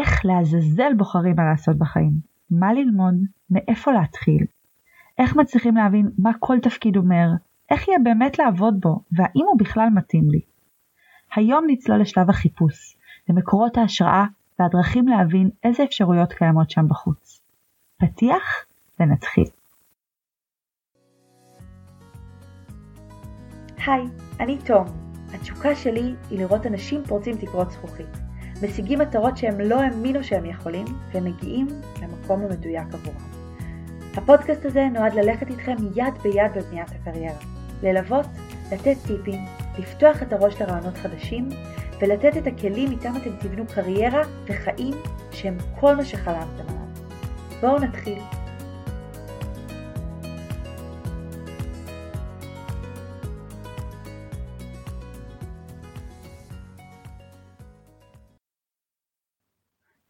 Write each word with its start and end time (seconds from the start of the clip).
איך 0.00 0.24
לעזאזל 0.24 0.94
בוחרים 0.96 1.36
מה 1.36 1.44
לעשות 1.44 1.78
בחיים, 1.78 2.12
מה 2.50 2.72
ללמוד, 2.72 3.14
מאיפה 3.50 3.92
להתחיל, 3.92 4.46
איך 5.18 5.36
מצליחים 5.36 5.76
להבין 5.76 6.10
מה 6.18 6.30
כל 6.38 6.58
תפקיד 6.62 6.96
אומר, 6.96 7.26
איך 7.70 7.88
יהיה 7.88 7.98
באמת 8.04 8.38
לעבוד 8.38 8.80
בו, 8.80 9.00
והאם 9.12 9.44
הוא 9.46 9.58
בכלל 9.58 9.88
מתאים 9.94 10.30
לי. 10.30 10.40
היום 11.36 11.64
נצלול 11.68 12.00
לשלב 12.00 12.30
החיפוש, 12.30 12.96
למקורות 13.28 13.76
ההשראה 13.76 14.24
והדרכים 14.58 15.08
להבין 15.08 15.50
איזה 15.64 15.84
אפשרויות 15.84 16.32
קיימות 16.32 16.70
שם 16.70 16.88
בחוץ. 16.88 17.42
פתיח 17.98 18.66
ונתחיל. 19.00 19.44
היי, 23.86 24.06
אני 24.40 24.58
תום. 24.66 24.86
התשוקה 25.34 25.74
שלי 25.74 26.14
היא 26.30 26.38
לראות 26.38 26.66
אנשים 26.66 27.04
פורצים 27.04 27.36
תקרות 27.36 27.70
זכוכית, 27.70 28.25
משיגים 28.62 28.98
מטרות 28.98 29.36
שהם 29.36 29.60
לא 29.60 29.80
האמינו 29.80 30.24
שהם 30.24 30.46
יכולים, 30.46 30.86
ומגיעים 31.14 31.66
למקום 32.02 32.40
המדויק 32.42 32.94
עבורם. 32.94 33.16
הפודקאסט 34.16 34.64
הזה 34.64 34.88
נועד 34.92 35.14
ללכת 35.14 35.48
איתכם 35.48 35.76
יד 35.94 36.14
ביד 36.22 36.52
בבניית 36.54 36.88
הקריירה, 36.90 37.38
ללוות, 37.82 38.26
לתת 38.72 38.96
טיפים, 39.06 39.40
לפתוח 39.78 40.22
את 40.22 40.32
הראש 40.32 40.60
לרעיונות 40.60 40.96
חדשים, 40.96 41.48
ולתת 42.00 42.36
את 42.36 42.46
הכלים 42.46 42.90
איתם 42.90 43.12
אתם 43.16 43.30
תבנו 43.40 43.66
קריירה 43.66 44.22
וחיים 44.46 44.94
שהם 45.30 45.56
כל 45.80 45.96
מה 45.96 46.04
שחלמתם 46.04 46.64
עליו. 46.68 46.86
בואו 47.60 47.78
נתחיל. 47.78 48.18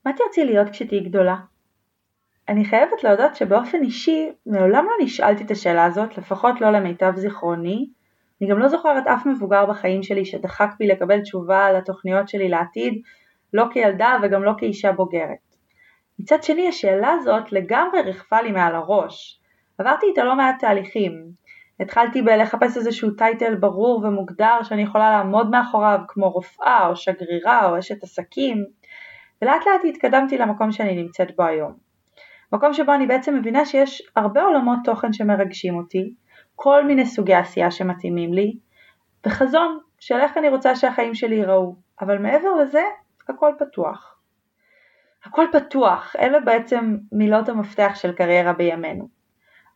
מה 0.07 0.13
תרצי 0.13 0.45
להיות 0.45 0.69
כשתהיי 0.69 1.01
גדולה? 1.01 1.37
אני 2.49 2.65
חייבת 2.65 3.05
להודות 3.05 3.37
שבאופן 3.37 3.83
אישי 3.83 4.31
מעולם 4.47 4.85
לא 4.85 5.05
נשאלתי 5.05 5.45
את 5.45 5.51
השאלה 5.51 5.85
הזאת, 5.85 6.19
לפחות 6.19 6.61
לא 6.61 6.71
למיטב 6.71 7.13
זיכרוני. 7.17 7.87
אני 8.41 8.51
גם 8.51 8.59
לא 8.59 8.69
זוכרת 8.69 9.07
אף 9.07 9.27
מבוגר 9.27 9.67
בחיים 9.67 10.03
שלי 10.03 10.25
שדחק 10.25 10.69
בי 10.79 10.87
לקבל 10.87 11.21
תשובה 11.21 11.65
על 11.65 11.77
התוכניות 11.77 12.29
שלי 12.29 12.49
לעתיד, 12.49 12.95
לא 13.53 13.65
כילדה 13.73 14.19
וגם 14.23 14.45
לא 14.45 14.53
כאישה 14.59 14.93
בוגרת. 14.93 15.57
מצד 16.19 16.43
שני 16.43 16.69
השאלה 16.69 17.11
הזאת 17.11 17.53
לגמרי 17.53 18.03
ריחפה 18.03 18.41
לי 18.41 18.53
מעל 18.53 18.75
הראש. 18.75 19.41
עברתי 19.79 20.07
איתה 20.07 20.25
לא 20.25 20.37
מעט 20.37 20.57
תהליכים. 20.61 21.13
התחלתי 21.81 22.23
בלחפש 22.23 22.77
איזשהו 22.77 23.11
טייטל 23.11 23.55
ברור 23.55 24.05
ומוגדר 24.05 24.63
שאני 24.63 24.83
יכולה 24.83 25.11
לעמוד 25.11 25.51
מאחוריו 25.51 25.99
כמו 26.09 26.31
רופאה 26.31 26.87
או 26.89 26.97
שגרירה 26.97 27.71
או 27.71 27.79
אשת 27.79 28.03
עסקים, 28.03 28.65
ולאט 29.43 29.67
לאט 29.67 29.81
התקדמתי 29.89 30.39
למקום 30.39 30.73
שאני 30.73 31.03
נמצאת 31.03 31.37
בו 31.37 31.45
היום. 31.45 31.73
מקום 32.53 32.73
שבו 32.73 32.95
אני 32.95 33.07
בעצם 33.07 33.35
מבינה 33.35 33.65
שיש 33.65 34.03
הרבה 34.17 34.43
עולמות 34.43 34.79
תוכן 34.85 35.13
שמרגשים 35.13 35.77
אותי, 35.77 36.15
כל 36.55 36.85
מיני 36.85 37.07
סוגי 37.07 37.35
עשייה 37.35 37.71
שמתאימים 37.71 38.33
לי, 38.33 38.57
וחזון 39.27 39.79
של 39.99 40.15
איך 40.15 40.37
אני 40.37 40.49
רוצה 40.49 40.77
שהחיים 40.77 41.15
שלי 41.15 41.35
ייראו, 41.35 41.77
אבל 42.01 42.19
מעבר 42.19 42.55
לזה, 42.55 42.83
הכל 43.29 43.53
פתוח. 43.59 44.19
הכל 45.25 45.47
פתוח, 45.53 46.17
אלה 46.19 46.41
בעצם 46.41 46.97
מילות 47.13 47.49
המפתח 47.49 47.93
של 47.95 48.13
קריירה 48.13 48.53
בימינו. 48.53 49.09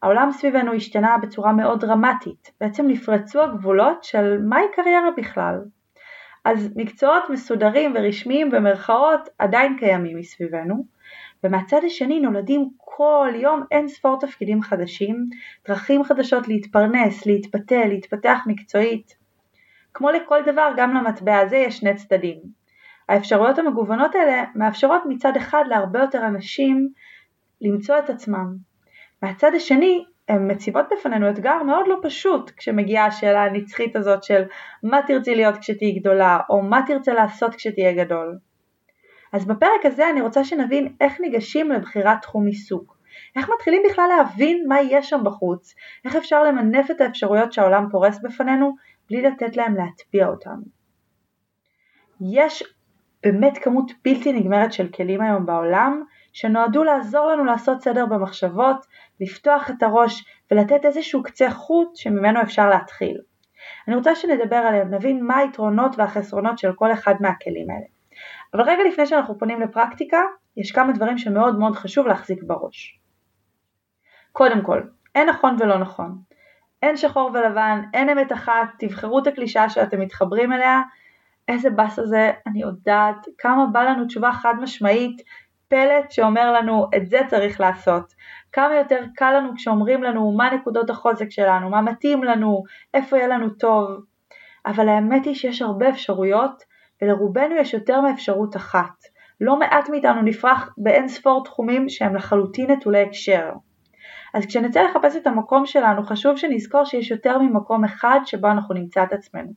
העולם 0.02 0.32
סביבנו 0.32 0.72
השתנה 0.72 1.18
בצורה 1.22 1.52
מאוד 1.52 1.80
דרמטית, 1.80 2.50
בעצם 2.60 2.86
נפרצו 2.88 3.42
הגבולות 3.42 4.04
של 4.04 4.38
מהי 4.42 4.64
קריירה 4.72 5.10
בכלל. 5.16 5.60
אז 6.44 6.70
מקצועות 6.76 7.30
מסודרים 7.30 7.92
ורשמיים 7.94 8.50
במרכאות 8.50 9.28
עדיין 9.38 9.76
קיימים 9.78 10.18
מסביבנו, 10.18 10.84
ומהצד 11.44 11.80
השני 11.86 12.20
נולדים 12.20 12.70
כל 12.76 13.32
יום 13.34 13.62
אין 13.70 13.88
ספור 13.88 14.18
תפקידים 14.20 14.62
חדשים, 14.62 15.26
דרכים 15.68 16.04
חדשות 16.04 16.48
להתפרנס, 16.48 17.26
להתבטא, 17.26 17.74
להתפתח 17.74 18.38
מקצועית. 18.46 19.16
כמו 19.94 20.10
לכל 20.10 20.40
דבר, 20.46 20.72
גם 20.76 20.94
למטבע 20.94 21.38
הזה 21.38 21.56
יש 21.56 21.78
שני 21.78 21.94
צדדים. 21.94 22.40
האפשרויות 23.08 23.58
המגוונות 23.58 24.14
האלה 24.14 24.44
מאפשרות 24.54 25.02
מצד 25.08 25.36
אחד 25.36 25.64
להרבה 25.68 26.00
יותר 26.00 26.26
אנשים 26.26 26.88
למצוא 27.60 27.98
את 27.98 28.10
עצמם. 28.10 28.56
מהצד 29.22 29.54
השני, 29.54 30.04
הן 30.30 30.50
מציבות 30.50 30.86
בפנינו 30.92 31.30
אתגר 31.30 31.62
מאוד 31.62 31.88
לא 31.88 31.96
פשוט 32.02 32.50
כשמגיעה 32.56 33.06
השאלה 33.06 33.44
הנצחית 33.44 33.96
הזאת 33.96 34.22
של 34.22 34.42
מה 34.82 35.00
תרצי 35.06 35.34
להיות 35.34 35.58
כשתהיי 35.58 35.92
גדולה, 35.92 36.38
או 36.50 36.62
מה 36.62 36.80
תרצה 36.86 37.14
לעשות 37.14 37.54
כשתהיה 37.54 38.04
גדול. 38.04 38.38
אז 39.32 39.46
בפרק 39.46 39.84
הזה 39.84 40.10
אני 40.10 40.20
רוצה 40.20 40.44
שנבין 40.44 40.94
איך 41.00 41.20
ניגשים 41.20 41.72
לבחירת 41.72 42.22
תחום 42.22 42.46
עיסוק. 42.46 42.96
איך 43.36 43.50
מתחילים 43.54 43.82
בכלל 43.90 44.08
להבין 44.16 44.64
מה 44.68 44.80
יש 44.80 45.08
שם 45.08 45.20
בחוץ, 45.24 45.74
איך 46.04 46.16
אפשר 46.16 46.42
למנף 46.42 46.90
את 46.90 47.00
האפשרויות 47.00 47.52
שהעולם 47.52 47.86
פורס 47.90 48.18
בפנינו 48.22 48.74
בלי 49.10 49.22
לתת 49.22 49.56
להם 49.56 49.74
להטביע 49.74 50.28
אותם. 50.28 50.56
יש 52.20 52.62
באמת 53.22 53.58
כמות 53.58 53.92
בלתי 54.04 54.32
נגמרת 54.32 54.72
של 54.72 54.88
כלים 54.88 55.20
היום 55.20 55.46
בעולם 55.46 56.02
שנועדו 56.32 56.84
לעזור 56.84 57.26
לנו 57.26 57.44
לעשות 57.44 57.82
סדר 57.82 58.06
במחשבות, 58.06 58.86
לפתוח 59.20 59.70
את 59.70 59.82
הראש 59.82 60.24
ולתת 60.50 60.84
איזשהו 60.84 61.22
קצה 61.22 61.50
חוט 61.50 61.96
שממנו 61.96 62.42
אפשר 62.42 62.68
להתחיל. 62.68 63.18
אני 63.88 63.96
רוצה 63.96 64.14
שנדבר 64.14 64.56
עליהם, 64.56 64.94
נבין 64.94 65.24
מה 65.24 65.36
היתרונות 65.36 65.98
והחסרונות 65.98 66.58
של 66.58 66.72
כל 66.72 66.92
אחד 66.92 67.14
מהכלים 67.20 67.70
האלה. 67.70 67.86
אבל 68.54 68.62
רגע 68.62 68.82
לפני 68.88 69.06
שאנחנו 69.06 69.38
פונים 69.38 69.60
לפרקטיקה, 69.60 70.20
יש 70.56 70.72
כמה 70.72 70.92
דברים 70.92 71.18
שמאוד 71.18 71.58
מאוד 71.58 71.76
חשוב 71.76 72.06
להחזיק 72.06 72.42
בראש. 72.42 72.98
קודם 74.32 74.62
כל, 74.62 74.82
אין 75.14 75.28
נכון 75.28 75.56
ולא 75.60 75.78
נכון. 75.78 76.18
אין 76.82 76.96
שחור 76.96 77.30
ולבן, 77.34 77.80
אין 77.94 78.08
אמת 78.08 78.32
אחת, 78.32 78.68
תבחרו 78.78 79.18
את 79.18 79.26
הקלישה 79.26 79.68
שאתם 79.68 80.00
מתחברים 80.00 80.52
אליה. 80.52 80.80
איזה 81.48 81.70
באסה 81.70 82.06
זה, 82.06 82.32
אני 82.46 82.60
יודעת 82.60 83.26
כמה 83.38 83.66
בא 83.66 83.82
לנו 83.82 84.06
תשובה 84.06 84.32
חד 84.32 84.54
משמעית, 84.60 85.22
פלט 85.70 86.10
שאומר 86.10 86.52
לנו 86.52 86.86
את 86.96 87.06
זה 87.06 87.20
צריך 87.28 87.60
לעשות. 87.60 88.14
כמה 88.52 88.74
יותר 88.76 89.04
קל 89.14 89.32
לנו 89.36 89.50
כשאומרים 89.56 90.02
לנו 90.02 90.32
מה 90.32 90.54
נקודות 90.54 90.90
החוזק 90.90 91.30
שלנו, 91.30 91.70
מה 91.70 91.80
מתאים 91.80 92.24
לנו, 92.24 92.62
איפה 92.94 93.16
יהיה 93.16 93.28
לנו 93.28 93.50
טוב. 93.50 93.88
אבל 94.66 94.88
האמת 94.88 95.24
היא 95.24 95.34
שיש 95.34 95.62
הרבה 95.62 95.88
אפשרויות 95.88 96.62
ולרובנו 97.02 97.56
יש 97.56 97.74
יותר 97.74 98.00
מאפשרות 98.00 98.56
אחת. 98.56 99.04
לא 99.40 99.58
מעט 99.58 99.88
מאיתנו 99.88 100.22
נפרח 100.22 100.74
באין 100.78 101.08
ספור 101.08 101.44
תחומים 101.44 101.88
שהם 101.88 102.16
לחלוטין 102.16 102.70
נטולי 102.70 103.02
הקשר. 103.02 103.50
אז 104.34 104.46
כשנצא 104.46 104.82
לחפש 104.82 105.16
את 105.16 105.26
המקום 105.26 105.66
שלנו 105.66 106.02
חשוב 106.02 106.36
שנזכור 106.36 106.84
שיש 106.84 107.10
יותר 107.10 107.38
ממקום 107.38 107.84
אחד 107.84 108.20
שבו 108.24 108.50
אנחנו 108.50 108.74
נמצא 108.74 109.02
את 109.02 109.12
עצמנו. 109.12 109.52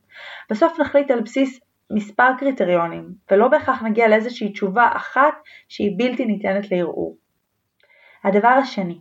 בסוף 0.49 0.79
נחליט 0.79 1.11
על 1.11 1.21
בסיס 1.21 1.59
מספר 1.93 2.29
קריטריונים, 2.39 3.13
ולא 3.31 3.47
בהכרח 3.47 3.81
נגיע 3.81 4.07
לאיזושהי 4.07 4.51
תשובה 4.51 4.89
אחת 4.95 5.33
שהיא 5.69 5.95
בלתי 5.97 6.25
ניתנת 6.25 6.71
לערעור. 6.71 7.17
הדבר 8.23 8.47
השני, 8.47 8.99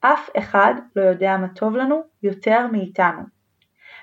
אף 0.00 0.30
אחד 0.38 0.74
לא 0.96 1.02
יודע 1.02 1.36
מה 1.36 1.48
טוב 1.48 1.76
לנו 1.76 2.02
יותר 2.22 2.66
מאיתנו. 2.72 3.22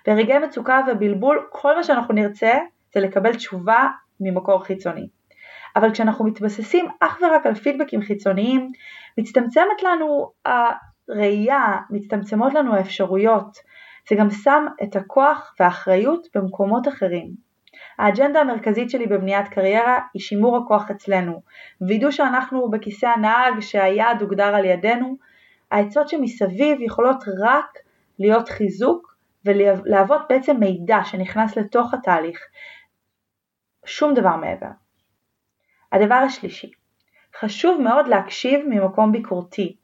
ברגעי 0.07 0.39
מצוקה 0.39 0.81
ובלבול 0.87 1.47
כל 1.51 1.75
מה 1.75 1.83
שאנחנו 1.83 2.13
נרצה 2.13 2.53
זה 2.93 2.99
לקבל 2.99 3.35
תשובה 3.35 3.87
ממקור 4.19 4.63
חיצוני. 4.63 5.07
אבל 5.75 5.91
כשאנחנו 5.91 6.25
מתבססים 6.25 6.85
אך 6.99 7.19
ורק 7.21 7.45
על 7.45 7.55
פידבקים 7.55 8.01
חיצוניים, 8.01 8.71
מצטמצמת 9.17 9.83
לנו 9.83 10.31
הראייה, 10.45 11.77
מצטמצמות 11.89 12.53
לנו 12.53 12.75
האפשרויות. 12.75 13.57
זה 14.09 14.15
גם 14.15 14.29
שם 14.29 14.65
את 14.83 14.95
הכוח 14.95 15.55
והאחריות 15.59 16.27
במקומות 16.35 16.87
אחרים. 16.87 17.44
האג'נדה 17.99 18.39
המרכזית 18.41 18.89
שלי 18.89 19.07
בבניית 19.07 19.47
קריירה 19.47 19.99
היא 20.13 20.21
שימור 20.21 20.57
הכוח 20.57 20.91
אצלנו, 20.91 21.41
וידאו 21.87 22.11
שאנחנו 22.11 22.69
בכיסא 22.69 23.05
הנהג 23.05 23.59
שהיעד 23.59 24.21
הוגדר 24.21 24.55
על 24.55 24.65
ידינו, 24.65 25.15
העצות 25.71 26.09
שמסביב 26.09 26.81
יכולות 26.81 27.23
רק 27.43 27.77
להיות 28.19 28.49
חיזוק 28.49 29.15
ולהוות 29.45 30.21
בעצם 30.29 30.57
מידע 30.59 30.97
שנכנס 31.03 31.57
לתוך 31.57 31.93
התהליך, 31.93 32.39
שום 33.85 34.13
דבר 34.13 34.35
מעבר. 34.35 34.69
הדבר 35.91 36.15
השלישי, 36.15 36.71
חשוב 37.39 37.81
מאוד 37.81 38.07
להקשיב 38.07 38.59
ממקום 38.69 39.11
ביקורתי 39.11 39.75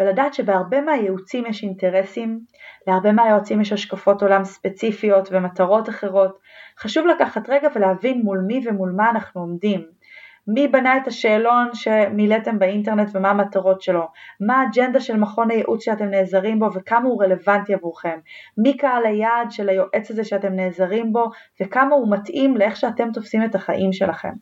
ולדעת 0.00 0.34
שבהרבה 0.34 0.80
מהייעוצים 0.80 1.46
יש 1.46 1.62
אינטרסים, 1.62 2.40
להרבה 2.86 3.12
מהיועצים 3.12 3.60
יש 3.60 3.72
השקפות 3.72 4.22
עולם 4.22 4.44
ספציפיות 4.44 5.28
ומטרות 5.32 5.88
אחרות, 5.88 6.38
חשוב 6.80 7.06
לקחת 7.06 7.48
רגע 7.48 7.68
ולהבין 7.74 8.22
מול 8.22 8.38
מי 8.46 8.60
ומול 8.64 8.92
מה 8.96 9.10
אנחנו 9.10 9.40
עומדים. 9.40 9.86
מי 10.46 10.68
בנה 10.68 10.96
את 10.96 11.06
השאלון 11.06 11.70
שמילאתם 11.74 12.58
באינטרנט 12.58 13.08
ומה 13.12 13.30
המטרות 13.30 13.82
שלו, 13.82 14.08
מה 14.40 14.60
האג'נדה 14.60 15.00
של 15.00 15.16
מכון 15.16 15.50
הייעוץ 15.50 15.84
שאתם 15.84 16.04
נעזרים 16.04 16.58
בו 16.58 16.68
וכמה 16.74 17.08
הוא 17.08 17.22
רלוונטי 17.22 17.74
עבורכם, 17.74 18.18
מי 18.58 18.76
קהל 18.76 19.06
היעד 19.06 19.50
של 19.50 19.68
היועץ 19.68 20.10
הזה 20.10 20.24
שאתם 20.24 20.52
נעזרים 20.52 21.12
בו 21.12 21.30
וכמה 21.60 21.94
הוא 21.94 22.10
מתאים 22.10 22.56
לאיך 22.56 22.76
שאתם 22.76 23.12
תופסים 23.12 23.44
את 23.44 23.54
החיים 23.54 23.92
שלכם. 23.92 24.32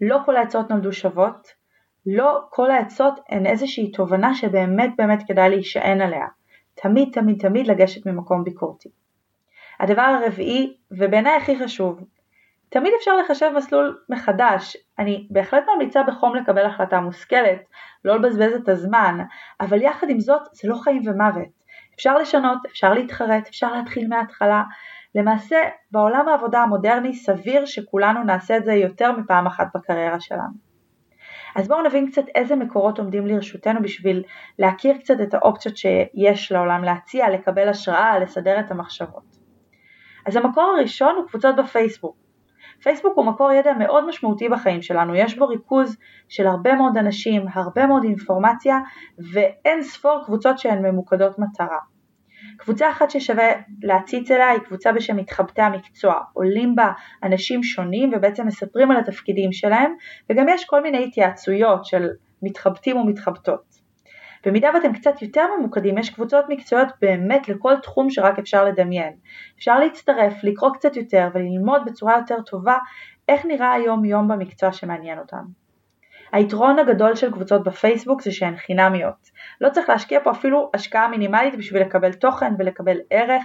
לא 0.00 0.18
כל 0.24 0.36
העצות 0.36 0.70
נולדו 0.70 0.92
שוות, 0.92 1.48
לא 2.06 2.40
כל 2.50 2.70
העצות 2.70 3.20
הן 3.28 3.46
איזושהי 3.46 3.90
תובנה 3.90 4.34
שבאמת 4.34 4.90
באמת 4.98 5.22
כדאי 5.26 5.50
להישען 5.50 6.00
עליה. 6.00 6.26
תמיד 6.74 7.08
תמיד 7.12 7.40
תמיד 7.40 7.66
לגשת 7.66 8.06
ממקום 8.06 8.44
ביקורתי. 8.44 9.01
הדבר 9.82 10.02
הרביעי, 10.02 10.76
ובעיניי 10.90 11.36
הכי 11.36 11.58
חשוב, 11.64 12.00
תמיד 12.68 12.92
אפשר 12.98 13.16
לחשב 13.16 13.50
מסלול 13.56 13.98
מחדש. 14.08 14.76
אני 14.98 15.26
בהחלט 15.30 15.64
ממליצה 15.74 16.02
בחום 16.02 16.34
לקבל 16.34 16.66
החלטה 16.66 17.00
מושכלת, 17.00 17.58
לא 18.04 18.16
לבזבז 18.16 18.52
את 18.54 18.68
הזמן, 18.68 19.18
אבל 19.60 19.82
יחד 19.82 20.10
עם 20.10 20.20
זאת 20.20 20.42
זה 20.52 20.68
לא 20.68 20.76
חיים 20.76 21.02
ומוות. 21.06 21.48
אפשר 21.94 22.18
לשנות, 22.18 22.58
אפשר 22.66 22.94
להתחרט, 22.94 23.48
אפשר 23.48 23.72
להתחיל 23.72 24.08
מההתחלה. 24.08 24.62
למעשה, 25.14 25.56
בעולם 25.90 26.28
העבודה 26.28 26.60
המודרני 26.60 27.14
סביר 27.14 27.64
שכולנו 27.64 28.24
נעשה 28.24 28.56
את 28.56 28.64
זה 28.64 28.72
יותר 28.72 29.12
מפעם 29.12 29.46
אחת 29.46 29.66
בקריירה 29.74 30.20
שלנו. 30.20 30.72
אז 31.56 31.68
בואו 31.68 31.82
נבין 31.82 32.10
קצת 32.10 32.24
איזה 32.34 32.56
מקורות 32.56 32.98
עומדים 32.98 33.26
לרשותנו 33.26 33.82
בשביל 33.82 34.22
להכיר 34.58 34.98
קצת 34.98 35.20
את 35.22 35.34
האופציות 35.34 35.76
שיש 35.76 36.52
לעולם 36.52 36.84
להציע, 36.84 37.30
לקבל 37.30 37.68
השראה, 37.68 38.18
לסדר 38.18 38.60
את 38.60 38.70
המחשבות. 38.70 39.31
אז 40.26 40.36
המקור 40.36 40.64
הראשון 40.64 41.16
הוא 41.16 41.28
קבוצות 41.28 41.56
בפייסבוק. 41.56 42.16
פייסבוק 42.82 43.16
הוא 43.16 43.26
מקור 43.26 43.52
ידע 43.52 43.72
מאוד 43.78 44.06
משמעותי 44.06 44.48
בחיים 44.48 44.82
שלנו, 44.82 45.14
יש 45.14 45.38
בו 45.38 45.46
ריכוז 45.46 45.96
של 46.28 46.46
הרבה 46.46 46.74
מאוד 46.74 46.96
אנשים, 46.96 47.44
הרבה 47.54 47.86
מאוד 47.86 48.04
אינפורמציה 48.04 48.78
ואין 49.32 49.82
ספור 49.82 50.22
קבוצות 50.24 50.58
שהן 50.58 50.86
ממוקדות 50.86 51.38
מטרה. 51.38 51.78
קבוצה 52.58 52.90
אחת 52.90 53.10
ששווה 53.10 53.52
להציץ 53.82 54.30
אליה 54.30 54.50
היא 54.50 54.58
קבוצה 54.60 54.92
בשם 54.92 55.16
מתחבטי 55.16 55.62
המקצוע, 55.62 56.14
עולים 56.32 56.74
בה 56.74 56.92
אנשים 57.22 57.62
שונים 57.62 58.10
ובעצם 58.14 58.46
מספרים 58.46 58.90
על 58.90 58.96
התפקידים 58.96 59.52
שלהם 59.52 59.92
וגם 60.30 60.48
יש 60.48 60.64
כל 60.64 60.82
מיני 60.82 61.04
התייעצויות 61.04 61.84
של 61.84 62.08
מתחבטים 62.42 62.96
ומתחבטות. 62.96 63.71
במידה 64.46 64.70
ואתם 64.74 64.92
קצת 64.92 65.22
יותר 65.22 65.46
ממוקדים, 65.58 65.98
יש 65.98 66.10
קבוצות 66.10 66.44
מקצועיות 66.48 66.88
באמת 67.00 67.48
לכל 67.48 67.74
תחום 67.82 68.10
שרק 68.10 68.38
אפשר 68.38 68.64
לדמיין. 68.64 69.12
אפשר 69.56 69.78
להצטרף, 69.78 70.44
לקרוא 70.44 70.70
קצת 70.74 70.96
יותר 70.96 71.28
וללמוד 71.34 71.82
בצורה 71.86 72.16
יותר 72.16 72.42
טובה 72.42 72.76
איך 73.28 73.46
נראה 73.46 73.72
היום 73.72 74.04
יום 74.04 74.28
במקצוע 74.28 74.72
שמעניין 74.72 75.18
אותם. 75.18 75.44
היתרון 76.32 76.78
הגדול 76.78 77.14
של 77.14 77.32
קבוצות 77.32 77.64
בפייסבוק 77.64 78.22
זה 78.22 78.32
שהן 78.32 78.56
חינמיות. 78.56 79.30
לא 79.60 79.70
צריך 79.70 79.88
להשקיע 79.88 80.20
פה 80.24 80.30
אפילו 80.30 80.70
השקעה 80.74 81.08
מינימלית 81.08 81.56
בשביל 81.56 81.82
לקבל 81.82 82.12
תוכן 82.12 82.54
ולקבל 82.58 82.96
ערך. 83.10 83.42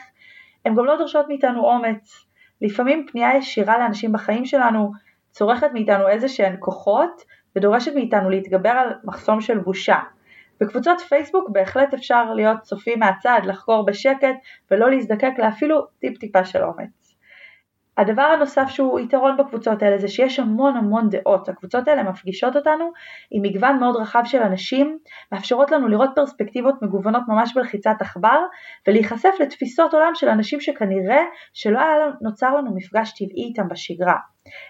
הן 0.65 0.75
גם 0.75 0.85
לא 0.85 0.97
דורשות 0.97 1.27
מאיתנו 1.27 1.65
אומץ. 1.65 2.25
לפעמים 2.61 3.05
פנייה 3.11 3.37
ישירה 3.37 3.77
לאנשים 3.77 4.11
בחיים 4.11 4.45
שלנו 4.45 4.91
צורכת 5.31 5.69
מאיתנו 5.73 6.07
איזה 6.07 6.29
שהן 6.29 6.55
כוחות 6.59 7.23
ודורשת 7.55 7.95
מאיתנו 7.95 8.29
להתגבר 8.29 8.69
על 8.69 8.93
מחסום 9.03 9.41
של 9.41 9.57
בושה. 9.57 9.99
בקבוצות 10.61 10.99
פייסבוק 10.99 11.49
בהחלט 11.49 11.93
אפשר 11.93 12.33
להיות 12.33 12.61
צופים 12.61 12.99
מהצד, 12.99 13.41
לחקור 13.43 13.85
בשקט 13.85 14.35
ולא 14.71 14.91
להזדקק 14.91 15.33
לאפילו 15.37 15.85
טיפ 15.99 16.17
טיפה 16.17 16.45
של 16.45 16.63
אומץ. 16.63 17.07
הדבר 17.97 18.21
הנוסף 18.21 18.67
שהוא 18.69 18.99
יתרון 18.99 19.37
בקבוצות 19.37 19.83
האלה 19.83 19.97
זה 19.97 20.07
שיש 20.07 20.39
המון 20.39 20.77
המון 20.77 21.09
דעות, 21.09 21.49
הקבוצות 21.49 21.87
האלה 21.87 22.03
מפגישות 22.03 22.55
אותנו 22.55 22.91
עם 23.31 23.41
מגוון 23.41 23.79
מאוד 23.79 23.95
רחב 23.95 24.21
של 24.25 24.41
אנשים, 24.41 24.97
מאפשרות 25.31 25.71
לנו 25.71 25.87
לראות 25.87 26.09
פרספקטיבות 26.15 26.75
מגוונות 26.81 27.23
ממש 27.27 27.53
בלחיצת 27.55 27.95
עכבר 27.99 28.39
ולהיחשף 28.87 29.33
לתפיסות 29.39 29.93
עולם 29.93 30.11
של 30.15 30.29
אנשים 30.29 30.61
שכנראה 30.61 31.21
שלא 31.53 31.79
היה 31.79 32.05
נוצר 32.21 32.55
לנו 32.55 32.75
מפגש 32.75 33.11
טבעי 33.11 33.43
איתם 33.43 33.67
בשגרה. 33.67 34.17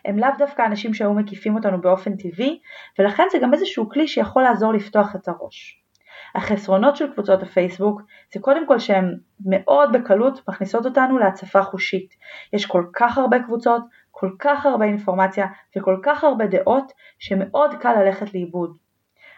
הם 0.06 0.20
לאו 0.20 0.30
דווקא 0.38 0.66
אנשים 0.66 0.94
שהיו 0.94 1.14
מקיפים 1.14 1.56
אותנו 1.56 1.82
באופן 1.82 2.16
טבעי 2.16 2.60
ולכן 3.00 3.24
זה 3.32 3.38
גם 3.42 3.54
איזשהו 3.54 3.90
כלי 3.90 4.08
שיכול 4.08 4.44
לעזור 4.44 4.74
לפתוח 4.74 5.16
את 5.16 5.28
הראש. 5.28 5.77
החסרונות 6.38 6.96
של 6.96 7.14
קבוצות 7.14 7.44
הפייסבוק 7.44 8.02
זה 8.34 8.40
קודם 8.40 8.68
כל 8.68 8.80
שהן 8.80 9.18
מאוד 9.46 9.94
בקלות 9.94 10.48
מכניסות 10.50 10.86
אותנו 10.86 11.18
להצפה 11.18 11.64
חושית. 11.64 12.14
יש 12.54 12.66
כל 12.66 12.86
כך 12.94 13.18
הרבה 13.18 13.40
קבוצות, 13.40 13.82
כל 14.12 14.32
כך 14.40 14.66
הרבה 14.66 14.86
אינפורמציה 14.86 15.46
וכל 15.78 16.00
כך 16.04 16.24
הרבה 16.24 16.48
דעות 16.48 16.92
שמאוד 17.20 17.74
קל 17.80 17.94
ללכת 18.04 18.34
לאיבוד. 18.34 18.78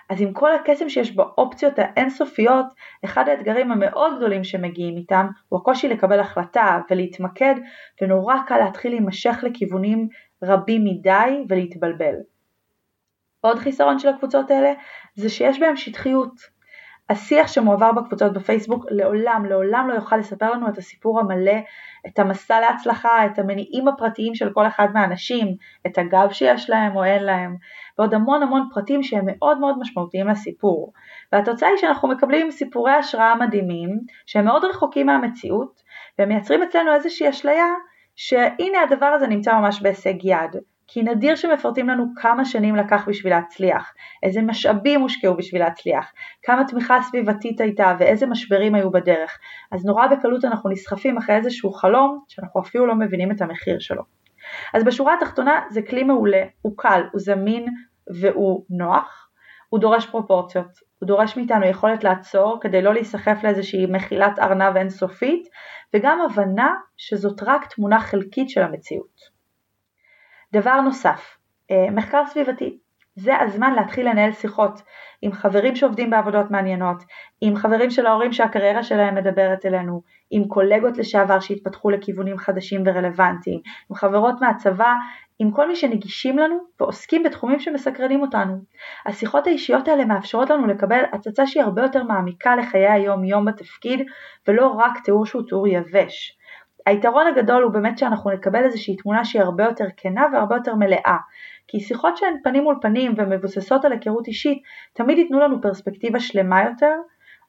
אז 0.09 0.21
עם 0.21 0.33
כל 0.33 0.55
הקסם 0.55 0.89
שיש 0.89 1.15
באופציות 1.15 1.73
האינסופיות, 1.77 2.65
אחד 3.05 3.29
האתגרים 3.29 3.71
המאוד 3.71 4.17
גדולים 4.17 4.43
שמגיעים 4.43 4.97
איתם 4.97 5.27
הוא 5.49 5.59
הקושי 5.59 5.87
לקבל 5.87 6.19
החלטה 6.19 6.81
ולהתמקד 6.89 7.55
ונורא 8.01 8.35
קל 8.47 8.57
להתחיל 8.57 8.91
להימשך 8.91 9.43
לכיוונים 9.43 10.07
רבים 10.43 10.83
מדי 10.85 11.45
ולהתבלבל. 11.49 12.15
עוד 13.41 13.59
חיסרון 13.59 13.99
של 13.99 14.09
הקבוצות 14.09 14.51
האלה 14.51 14.73
זה 15.15 15.29
שיש 15.29 15.59
בהם 15.59 15.75
שטחיות. 15.75 16.58
השיח 17.09 17.47
שמועבר 17.47 17.91
בקבוצות 17.91 18.33
בפייסבוק 18.33 18.85
לעולם, 18.89 19.45
לעולם 19.49 19.87
לא 19.89 19.93
יוכל 19.93 20.17
לספר 20.17 20.51
לנו 20.51 20.69
את 20.69 20.77
הסיפור 20.77 21.19
המלא, 21.19 21.57
את 22.07 22.19
המסע 22.19 22.59
להצלחה, 22.59 23.25
את 23.25 23.39
המניעים 23.39 23.87
הפרטיים 23.87 24.35
של 24.35 24.53
כל 24.53 24.67
אחד 24.67 24.87
מהאנשים, 24.93 25.47
את 25.87 25.97
הגב 25.97 26.31
שיש 26.31 26.69
להם 26.69 26.95
או 26.95 27.03
אין 27.03 27.23
להם, 27.23 27.55
ועוד 27.97 28.13
המון 28.13 28.43
המון 28.43 28.69
פרטים 28.73 29.03
שהם 29.03 29.25
מאוד 29.27 29.59
מאוד 29.59 29.79
משמעותיים 29.79 30.27
לסיפור. 30.27 30.93
והתוצאה 31.31 31.69
היא 31.69 31.77
שאנחנו 31.77 32.07
מקבלים 32.07 32.51
סיפורי 32.51 32.91
השראה 32.91 33.35
מדהימים, 33.35 33.99
שהם 34.25 34.45
מאוד 34.45 34.65
רחוקים 34.65 35.05
מהמציאות, 35.05 35.81
והם 36.19 36.29
מייצרים 36.29 36.63
אצלנו 36.63 36.93
איזושהי 36.93 37.29
אשליה 37.29 37.65
שהנה 38.15 38.81
הדבר 38.83 39.05
הזה 39.05 39.27
נמצא 39.27 39.53
ממש 39.53 39.81
בהישג 39.81 40.25
יד, 40.25 40.55
כי 40.91 41.03
נדיר 41.03 41.35
שמפרטים 41.35 41.89
לנו 41.89 42.05
כמה 42.15 42.45
שנים 42.45 42.75
לקח 42.75 43.07
בשביל 43.07 43.33
להצליח, 43.33 43.93
איזה 44.23 44.41
משאבים 44.41 45.01
הושקעו 45.01 45.37
בשביל 45.37 45.61
להצליח, 45.61 46.11
כמה 46.43 46.63
תמיכה 46.67 47.01
סביבתית 47.01 47.61
הייתה 47.61 47.95
ואיזה 47.99 48.25
משברים 48.25 48.75
היו 48.75 48.91
בדרך, 48.91 49.37
אז 49.71 49.85
נורא 49.85 50.07
בקלות 50.07 50.45
אנחנו 50.45 50.69
נסחפים 50.69 51.17
אחרי 51.17 51.35
איזשהו 51.35 51.71
חלום 51.71 52.23
שאנחנו 52.27 52.61
אפילו 52.61 52.87
לא 52.87 52.95
מבינים 52.95 53.31
את 53.31 53.41
המחיר 53.41 53.79
שלו. 53.79 54.03
אז 54.73 54.83
בשורה 54.83 55.13
התחתונה 55.13 55.61
זה 55.69 55.81
כלי 55.81 56.03
מעולה, 56.03 56.43
הוא 56.61 56.73
קל, 56.77 57.01
הוא 57.11 57.21
זמין 57.21 57.65
והוא 58.21 58.65
נוח, 58.69 59.29
הוא 59.69 59.79
דורש 59.79 60.05
פרופורציות, 60.05 60.71
הוא 60.99 61.07
דורש 61.07 61.37
מאיתנו 61.37 61.65
יכולת 61.65 62.03
לעצור 62.03 62.57
כדי 62.61 62.81
לא 62.81 62.93
להיסחף 62.93 63.39
לאיזושהי 63.43 63.85
מחילת 63.85 64.39
ארנב 64.39 64.75
אינסופית 64.77 65.47
וגם 65.93 66.21
הבנה 66.21 66.73
שזאת 66.97 67.43
רק 67.43 67.73
תמונה 67.73 67.99
חלקית 67.99 68.49
של 68.49 68.61
המציאות. 68.61 69.38
דבר 70.53 70.81
נוסף, 70.81 71.37
אה, 71.71 71.91
מחקר 71.91 72.23
סביבתי. 72.25 72.77
זה 73.15 73.39
הזמן 73.39 73.73
להתחיל 73.73 74.09
לנהל 74.09 74.31
שיחות 74.31 74.81
עם 75.21 75.31
חברים 75.31 75.75
שעובדים 75.75 76.09
בעבודות 76.09 76.51
מעניינות, 76.51 77.03
עם 77.41 77.55
חברים 77.55 77.89
של 77.89 78.05
ההורים 78.05 78.31
שהקריירה 78.31 78.83
שלהם 78.83 79.15
מדברת 79.15 79.65
אלינו, 79.65 80.01
עם 80.31 80.47
קולגות 80.47 80.97
לשעבר 80.97 81.39
שהתפתחו 81.39 81.89
לכיוונים 81.89 82.37
חדשים 82.37 82.83
ורלוונטיים, 82.85 83.59
עם 83.89 83.95
חברות 83.95 84.35
מהצבא, 84.41 84.93
עם 85.39 85.51
כל 85.51 85.67
מי 85.67 85.75
שנגישים 85.75 86.37
לנו 86.37 86.57
ועוסקים 86.79 87.23
בתחומים 87.23 87.59
שמסקרנים 87.59 88.21
אותנו. 88.21 88.57
השיחות 89.05 89.47
האישיות 89.47 89.87
האלה 89.87 90.05
מאפשרות 90.05 90.49
לנו 90.49 90.67
לקבל 90.67 91.03
הצצה 91.13 91.47
שהיא 91.47 91.63
הרבה 91.63 91.81
יותר 91.81 92.03
מעמיקה 92.03 92.55
לחיי 92.55 92.89
היום 92.89 93.23
יום 93.23 93.45
בתפקיד 93.45 94.01
ולא 94.47 94.67
רק 94.67 94.99
תיאור 95.03 95.25
שהוא 95.25 95.43
תיאור 95.47 95.67
יבש. 95.67 96.38
היתרון 96.85 97.27
הגדול 97.27 97.63
הוא 97.63 97.71
באמת 97.71 97.97
שאנחנו 97.97 98.31
נקבל 98.31 98.63
איזושהי 98.63 98.95
תמונה 98.95 99.25
שהיא 99.25 99.41
הרבה 99.41 99.63
יותר 99.63 99.85
כנה 99.97 100.25
והרבה 100.33 100.55
יותר 100.55 100.75
מלאה, 100.75 101.17
כי 101.67 101.79
שיחות 101.79 102.17
שהן 102.17 102.33
פנים 102.43 102.63
מול 102.63 102.75
פנים 102.81 103.13
ומבוססות 103.17 103.85
על 103.85 103.91
היכרות 103.91 104.27
אישית 104.27 104.63
תמיד 104.93 105.17
ייתנו 105.17 105.39
לנו 105.39 105.61
פרספקטיבה 105.61 106.19
שלמה 106.19 106.63
יותר, 106.63 106.95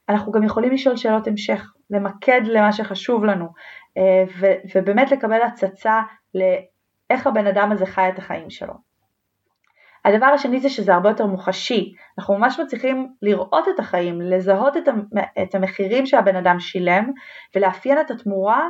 אנחנו 0.09 0.31
גם 0.31 0.43
יכולים 0.43 0.71
לשאול 0.71 0.95
שאלות 0.95 1.27
המשך, 1.27 1.73
למקד 1.89 2.41
למה 2.45 2.71
שחשוב 2.71 3.25
לנו 3.25 3.47
אה, 3.97 4.23
ובאמת 4.75 5.11
לקבל 5.11 5.41
הצצה 5.41 6.01
לאיך 6.35 7.27
הבן 7.27 7.47
אדם 7.47 7.71
הזה 7.71 7.85
חי 7.85 8.09
את 8.09 8.19
החיים 8.19 8.49
שלו. 8.49 8.73
הדבר 10.05 10.25
השני 10.25 10.59
זה 10.59 10.69
שזה 10.69 10.93
הרבה 10.93 11.09
יותר 11.09 11.25
מוחשי, 11.25 11.93
אנחנו 12.19 12.37
ממש 12.37 12.59
מצליחים 12.59 13.13
לראות 13.21 13.67
את 13.75 13.79
החיים, 13.79 14.21
לזהות 14.21 14.77
את 15.43 15.55
המחירים 15.55 16.05
שהבן 16.05 16.35
אדם 16.35 16.59
שילם 16.59 17.11
ולאפיין 17.55 18.01
את 18.01 18.11
התמורה 18.11 18.67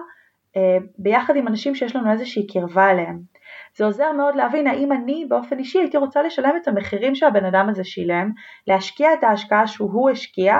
ביחד 0.97 1.35
עם 1.35 1.47
אנשים 1.47 1.75
שיש 1.75 1.95
לנו 1.95 2.11
איזושהי 2.11 2.47
קרבה 2.47 2.91
אליהם. 2.91 3.19
זה 3.75 3.85
עוזר 3.85 4.11
מאוד 4.11 4.35
להבין 4.35 4.67
האם 4.67 4.91
אני 4.91 5.25
באופן 5.29 5.59
אישי 5.59 5.79
הייתי 5.79 5.97
רוצה 5.97 6.21
לשלם 6.21 6.53
את 6.61 6.67
המחירים 6.67 7.15
שהבן 7.15 7.45
אדם 7.45 7.69
הזה 7.69 7.83
שילם, 7.83 8.31
להשקיע 8.67 9.13
את 9.13 9.23
ההשקעה 9.23 9.67
שהוא 9.67 10.09
השקיע, 10.09 10.55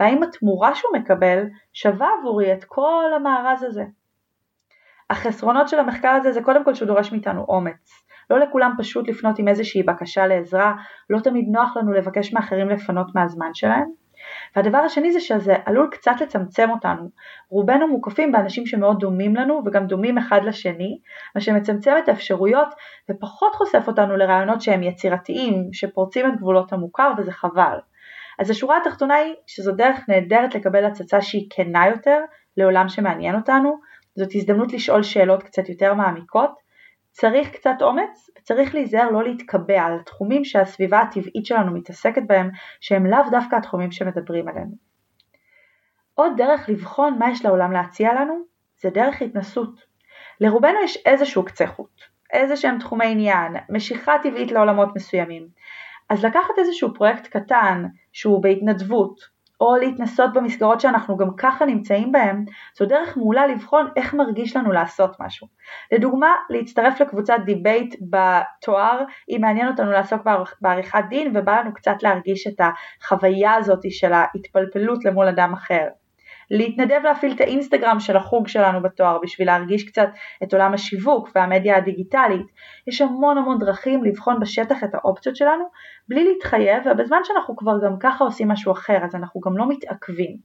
והאם 0.00 0.22
התמורה 0.22 0.74
שהוא 0.74 0.96
מקבל 0.96 1.44
שווה 1.72 2.08
עבורי 2.18 2.52
את 2.52 2.64
כל 2.64 3.04
המארז 3.16 3.62
הזה. 3.62 3.84
החסרונות 5.10 5.68
של 5.68 5.78
המחקר 5.78 6.08
הזה 6.08 6.32
זה 6.32 6.42
קודם 6.42 6.64
כל 6.64 6.74
שהוא 6.74 6.86
דורש 6.86 7.12
מאיתנו 7.12 7.44
אומץ. 7.48 8.06
לא 8.30 8.38
לכולם 8.38 8.74
פשוט 8.78 9.08
לפנות 9.08 9.38
עם 9.38 9.48
איזושהי 9.48 9.82
בקשה 9.82 10.26
לעזרה, 10.26 10.74
לא 11.10 11.20
תמיד 11.20 11.44
נוח 11.52 11.76
לנו 11.76 11.92
לבקש 11.92 12.32
מאחרים 12.32 12.68
לפנות 12.68 13.06
מהזמן 13.14 13.50
שלהם. 13.54 14.05
והדבר 14.56 14.78
השני 14.78 15.12
זה 15.12 15.20
שזה 15.20 15.54
עלול 15.64 15.88
קצת 15.92 16.14
לצמצם 16.20 16.70
אותנו. 16.70 17.10
רובנו 17.48 17.88
מוקפים 17.88 18.32
באנשים 18.32 18.66
שמאוד 18.66 18.98
דומים 18.98 19.36
לנו 19.36 19.62
וגם 19.66 19.86
דומים 19.86 20.18
אחד 20.18 20.40
לשני, 20.44 20.98
מה 21.34 21.40
שמצמצם 21.40 21.92
את 22.04 22.08
האפשרויות 22.08 22.68
ופחות 23.10 23.54
חושף 23.54 23.84
אותנו 23.86 24.16
לרעיונות 24.16 24.60
שהם 24.60 24.82
יצירתיים, 24.82 25.68
שפורצים 25.72 26.26
את 26.26 26.36
גבולות 26.36 26.72
המוכר 26.72 27.12
וזה 27.18 27.32
חבל. 27.32 27.78
אז 28.38 28.50
השורה 28.50 28.76
התחתונה 28.76 29.14
היא 29.14 29.34
שזו 29.46 29.72
דרך 29.72 30.08
נהדרת 30.08 30.54
לקבל 30.54 30.84
הצצה 30.84 31.20
שהיא 31.20 31.46
כנה 31.50 31.88
יותר 31.88 32.20
לעולם 32.56 32.88
שמעניין 32.88 33.34
אותנו, 33.34 33.78
זאת 34.14 34.28
הזדמנות 34.34 34.72
לשאול 34.72 35.02
שאלות 35.02 35.42
קצת 35.42 35.68
יותר 35.68 35.94
מעמיקות, 35.94 36.50
צריך 37.12 37.50
קצת 37.50 37.74
אומץ 37.80 38.30
וצריך 38.46 38.74
להיזהר 38.74 39.10
לא 39.10 39.24
להתקבע 39.24 39.82
על 39.82 39.98
תחומים 40.02 40.44
שהסביבה 40.44 41.00
הטבעית 41.00 41.46
שלנו 41.46 41.72
מתעסקת 41.72 42.22
בהם 42.26 42.50
שהם 42.80 43.06
לאו 43.06 43.30
דווקא 43.30 43.56
התחומים 43.56 43.92
שמדברים 43.92 44.48
עליהם. 44.48 44.68
עוד 46.14 46.32
דרך 46.36 46.68
לבחון 46.68 47.18
מה 47.18 47.30
יש 47.30 47.44
לעולם 47.44 47.72
להציע 47.72 48.14
לנו 48.14 48.34
זה 48.80 48.90
דרך 48.90 49.22
התנסות. 49.22 49.80
לרובנו 50.40 50.78
יש 50.84 50.96
איזשהו 51.06 51.44
קצה 51.44 51.66
חוט, 51.66 52.00
איזה 52.32 52.56
שהם 52.56 52.78
תחומי 52.78 53.06
עניין, 53.06 53.52
משיכה 53.70 54.12
טבעית 54.22 54.52
לעולמות 54.52 54.96
מסוימים. 54.96 55.48
אז 56.10 56.24
לקחת 56.24 56.58
איזשהו 56.58 56.94
פרויקט 56.94 57.26
קטן 57.26 57.84
שהוא 58.12 58.42
בהתנדבות, 58.42 59.20
או 59.60 59.76
להתנסות 59.76 60.32
במסגרות 60.32 60.80
שאנחנו 60.80 61.16
גם 61.16 61.28
ככה 61.36 61.64
נמצאים 61.64 62.12
בהם, 62.12 62.44
זו 62.78 62.86
דרך 62.86 63.16
מעולה 63.16 63.46
לבחון 63.46 63.88
איך 63.96 64.14
מרגיש 64.14 64.56
לנו 64.56 64.72
לעשות 64.72 65.16
משהו. 65.20 65.46
לדוגמה, 65.92 66.34
להצטרף 66.50 67.00
לקבוצת 67.00 67.36
דיבייט 67.44 67.94
בתואר, 68.10 69.04
אם 69.28 69.38
מעניין 69.40 69.68
אותנו 69.68 69.92
לעסוק 69.92 70.22
בעריכת 70.60 71.04
דין 71.08 71.32
ובא 71.36 71.60
לנו 71.60 71.74
קצת 71.74 72.02
להרגיש 72.02 72.46
את 72.46 72.60
החוויה 72.60 73.54
הזאת 73.54 73.80
של 73.90 74.12
ההתפלפלות 74.12 75.04
למול 75.04 75.28
אדם 75.28 75.52
אחר. 75.52 75.86
להתנדב 76.50 77.00
להפעיל 77.04 77.32
את 77.32 77.40
האינסטגרם 77.40 78.00
של 78.00 78.16
החוג 78.16 78.48
שלנו 78.48 78.82
בתואר 78.82 79.18
בשביל 79.22 79.46
להרגיש 79.46 79.88
קצת 79.88 80.08
את 80.42 80.52
עולם 80.52 80.74
השיווק 80.74 81.28
והמדיה 81.34 81.76
הדיגיטלית. 81.76 82.46
יש 82.86 83.00
המון 83.00 83.38
המון 83.38 83.58
דרכים 83.58 84.04
לבחון 84.04 84.40
בשטח 84.40 84.84
את 84.84 84.94
האופציות 84.94 85.36
שלנו 85.36 85.64
בלי 86.08 86.24
להתחייב 86.24 86.82
ובזמן 86.86 87.18
שאנחנו 87.24 87.56
כבר 87.56 87.78
גם 87.84 87.96
ככה 88.00 88.24
עושים 88.24 88.48
משהו 88.48 88.72
אחר 88.72 88.98
אז 89.04 89.14
אנחנו 89.14 89.40
גם 89.40 89.56
לא 89.56 89.68
מתעכבים. 89.68 90.36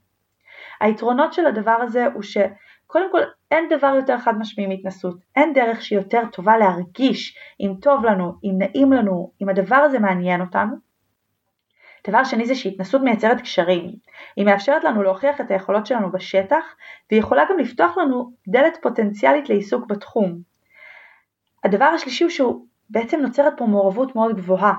היתרונות 0.82 1.34
של 1.34 1.46
הדבר 1.46 1.78
הזה 1.82 2.06
הוא 2.14 2.24
שקודם 2.24 3.12
כל 3.12 3.22
אין 3.52 3.70
דבר 3.70 3.94
יותר 3.96 4.18
חד 4.18 4.38
משמעי 4.40 4.68
מהתנסות, 4.68 5.16
אין 5.36 5.54
דרך 5.54 5.82
שהיא 5.82 6.00
יותר 6.00 6.22
טובה 6.32 6.58
להרגיש 6.58 7.38
אם 7.60 7.74
טוב 7.82 8.06
לנו, 8.06 8.34
אם 8.44 8.58
נעים 8.58 8.94
לנו, 8.94 9.32
אם 9.42 9.50
הדבר 9.50 9.76
הזה 9.76 10.00
מעניין 10.00 10.42
אותנו 10.42 10.91
דבר 12.08 12.24
שני 12.24 12.46
זה 12.46 12.56
שהתנסות 12.56 13.02
מייצרת 13.02 13.42
קשרים. 13.42 13.92
היא 14.36 14.46
מאפשרת 14.46 14.84
לנו 14.84 15.04
להוכיח 15.04 15.42
את 15.42 15.52
היכולות 15.52 15.86
שלנו 15.86 16.12
בשטח, 16.12 16.66
והיא 17.12 17.20
יכולה 17.20 17.44
גם 17.50 17.60
לפתוח 17.60 17.98
לנו 17.98 18.32
דלת 18.48 18.78
פוטנציאלית 18.82 19.50
לעיסוק 19.50 19.88
בתחום. 19.88 20.38
הדבר 21.64 21.86
השלישי 21.86 22.24
הוא 22.24 22.32
שהוא 22.32 22.66
בעצם 22.90 23.20
נוצרת 23.20 23.54
פה 23.58 23.66
מעורבות 23.66 24.16
מאוד 24.16 24.36
גבוהה. 24.36 24.74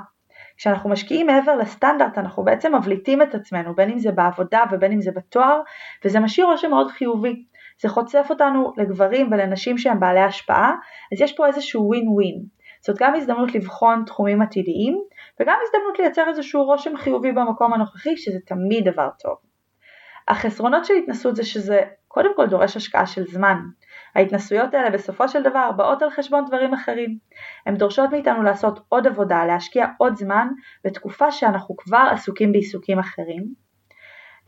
כשאנחנו 0.56 0.90
משקיעים 0.90 1.26
מעבר 1.26 1.56
לסטנדרט 1.56 2.18
אנחנו 2.18 2.44
בעצם 2.44 2.74
מבליטים 2.74 3.22
את 3.22 3.34
עצמנו 3.34 3.74
בין 3.74 3.90
אם 3.90 3.98
זה 3.98 4.12
בעבודה 4.12 4.62
ובין 4.70 4.92
אם 4.92 5.00
זה 5.00 5.10
בתואר 5.10 5.60
וזה 6.04 6.20
משאיר 6.20 6.46
רושם 6.46 6.70
מאוד 6.70 6.90
חיובי. 6.90 7.44
זה 7.80 7.88
חושף 7.88 8.26
אותנו 8.30 8.72
לגברים 8.76 9.32
ולנשים 9.32 9.78
שהם 9.78 10.00
בעלי 10.00 10.20
השפעה 10.20 10.72
אז 11.12 11.20
יש 11.20 11.32
פה 11.32 11.46
איזשהו 11.46 11.86
ווין 11.86 12.08
ווין. 12.08 12.42
זאת 12.86 12.96
גם 12.98 13.14
הזדמנות 13.14 13.54
לבחון 13.54 14.02
תחומים 14.06 14.42
עתידיים 14.42 15.02
וגם 15.40 15.56
הזדמנות 15.62 15.98
לייצר 15.98 16.28
איזשהו 16.28 16.64
רושם 16.64 16.96
חיובי 16.96 17.32
במקום 17.32 17.72
הנוכחי 17.72 18.16
שזה 18.16 18.38
תמיד 18.46 18.88
דבר 18.88 19.08
טוב. 19.22 19.36
החסרונות 20.28 20.84
של 20.84 20.94
התנסות 20.94 21.36
זה 21.36 21.44
שזה 21.44 21.80
קודם 22.08 22.36
כל 22.36 22.46
דורש 22.46 22.76
השקעה 22.76 23.06
של 23.06 23.24
זמן. 23.26 23.56
ההתנסויות 24.14 24.74
האלה 24.74 24.90
בסופו 24.90 25.28
של 25.28 25.42
דבר 25.42 25.72
באות 25.76 26.02
על 26.02 26.10
חשבון 26.10 26.44
דברים 26.44 26.74
אחרים. 26.74 27.18
הן 27.66 27.76
דורשות 27.76 28.10
מאיתנו 28.10 28.42
לעשות 28.42 28.80
עוד 28.88 29.06
עבודה, 29.06 29.44
להשקיע 29.44 29.86
עוד 29.98 30.16
זמן 30.16 30.48
בתקופה 30.84 31.30
שאנחנו 31.30 31.76
כבר 31.76 32.08
עסוקים 32.12 32.52
בעיסוקים 32.52 32.98
אחרים. 32.98 33.62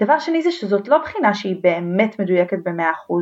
דבר 0.02 0.18
שני 0.18 0.42
זה 0.42 0.50
שזאת 0.50 0.88
לא 0.88 0.98
בחינה 0.98 1.34
שהיא 1.34 1.56
באמת 1.62 2.20
מדויקת 2.20 2.58
ב-100%. 2.64 3.14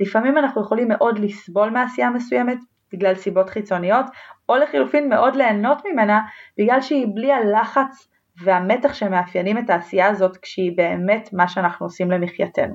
לפעמים 0.00 0.38
אנחנו 0.38 0.62
יכולים 0.62 0.88
מאוד 0.88 1.18
לסבול 1.18 1.70
מעשייה 1.70 2.10
מסוימת 2.10 2.58
בגלל 2.92 3.14
סיבות 3.14 3.50
חיצוניות, 3.50 4.06
או 4.50 4.56
לחילופין 4.56 5.08
מאוד 5.08 5.36
ליהנות 5.36 5.82
ממנה 5.84 6.20
בגלל 6.58 6.80
שהיא 6.80 7.06
בלי 7.14 7.32
הלחץ 7.32 8.08
והמתח 8.42 8.94
שמאפיינים 8.94 9.58
את 9.58 9.70
העשייה 9.70 10.08
הזאת 10.08 10.36
כשהיא 10.36 10.76
באמת 10.76 11.28
מה 11.32 11.48
שאנחנו 11.48 11.86
עושים 11.86 12.10
למחייתנו. 12.10 12.74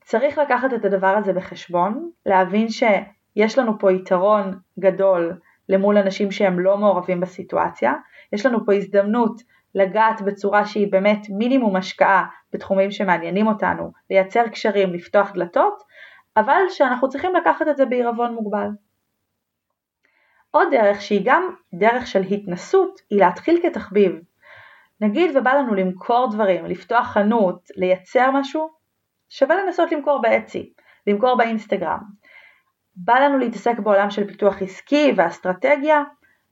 צריך 0.00 0.38
לקחת 0.38 0.74
את 0.74 0.84
הדבר 0.84 1.16
הזה 1.16 1.32
בחשבון, 1.32 2.10
להבין 2.26 2.68
שיש 2.68 3.58
לנו 3.58 3.78
פה 3.78 3.92
יתרון 3.92 4.58
גדול 4.78 5.38
למול 5.68 5.98
אנשים 5.98 6.30
שהם 6.30 6.60
לא 6.60 6.78
מעורבים 6.78 7.20
בסיטואציה, 7.20 7.92
יש 8.32 8.46
לנו 8.46 8.66
פה 8.66 8.74
הזדמנות 8.74 9.42
לגעת 9.74 10.22
בצורה 10.22 10.64
שהיא 10.64 10.92
באמת 10.92 11.26
מינימום 11.30 11.76
השקעה 11.76 12.26
בתחומים 12.52 12.90
שמעניינים 12.90 13.46
אותנו, 13.46 13.92
לייצר 14.10 14.48
קשרים, 14.48 14.92
לפתוח 14.94 15.32
דלתות, 15.34 15.82
אבל 16.36 16.62
שאנחנו 16.68 17.08
צריכים 17.08 17.34
לקחת 17.34 17.68
את 17.68 17.76
זה 17.76 17.86
בעירבון 17.86 18.34
מוגבל. 18.34 18.68
עוד 20.50 20.68
דרך 20.70 21.02
שהיא 21.02 21.22
גם 21.24 21.54
דרך 21.74 22.06
של 22.06 22.22
התנסות 22.22 23.00
היא 23.10 23.20
להתחיל 23.20 23.60
כתחביב. 23.62 24.12
נגיד 25.00 25.36
ובא 25.36 25.52
לנו 25.52 25.74
למכור 25.74 26.28
דברים, 26.30 26.66
לפתוח 26.66 27.06
חנות, 27.06 27.68
לייצר 27.76 28.30
משהו, 28.30 28.70
שווה 29.28 29.56
לנסות 29.56 29.92
למכור 29.92 30.22
באצי, 30.22 30.72
למכור 31.06 31.36
באינסטגרם. 31.36 31.98
בא 32.96 33.18
לנו 33.18 33.38
להתעסק 33.38 33.78
בעולם 33.78 34.10
של 34.10 34.26
פיתוח 34.26 34.62
עסקי 34.62 35.12
ואסטרטגיה, 35.16 36.02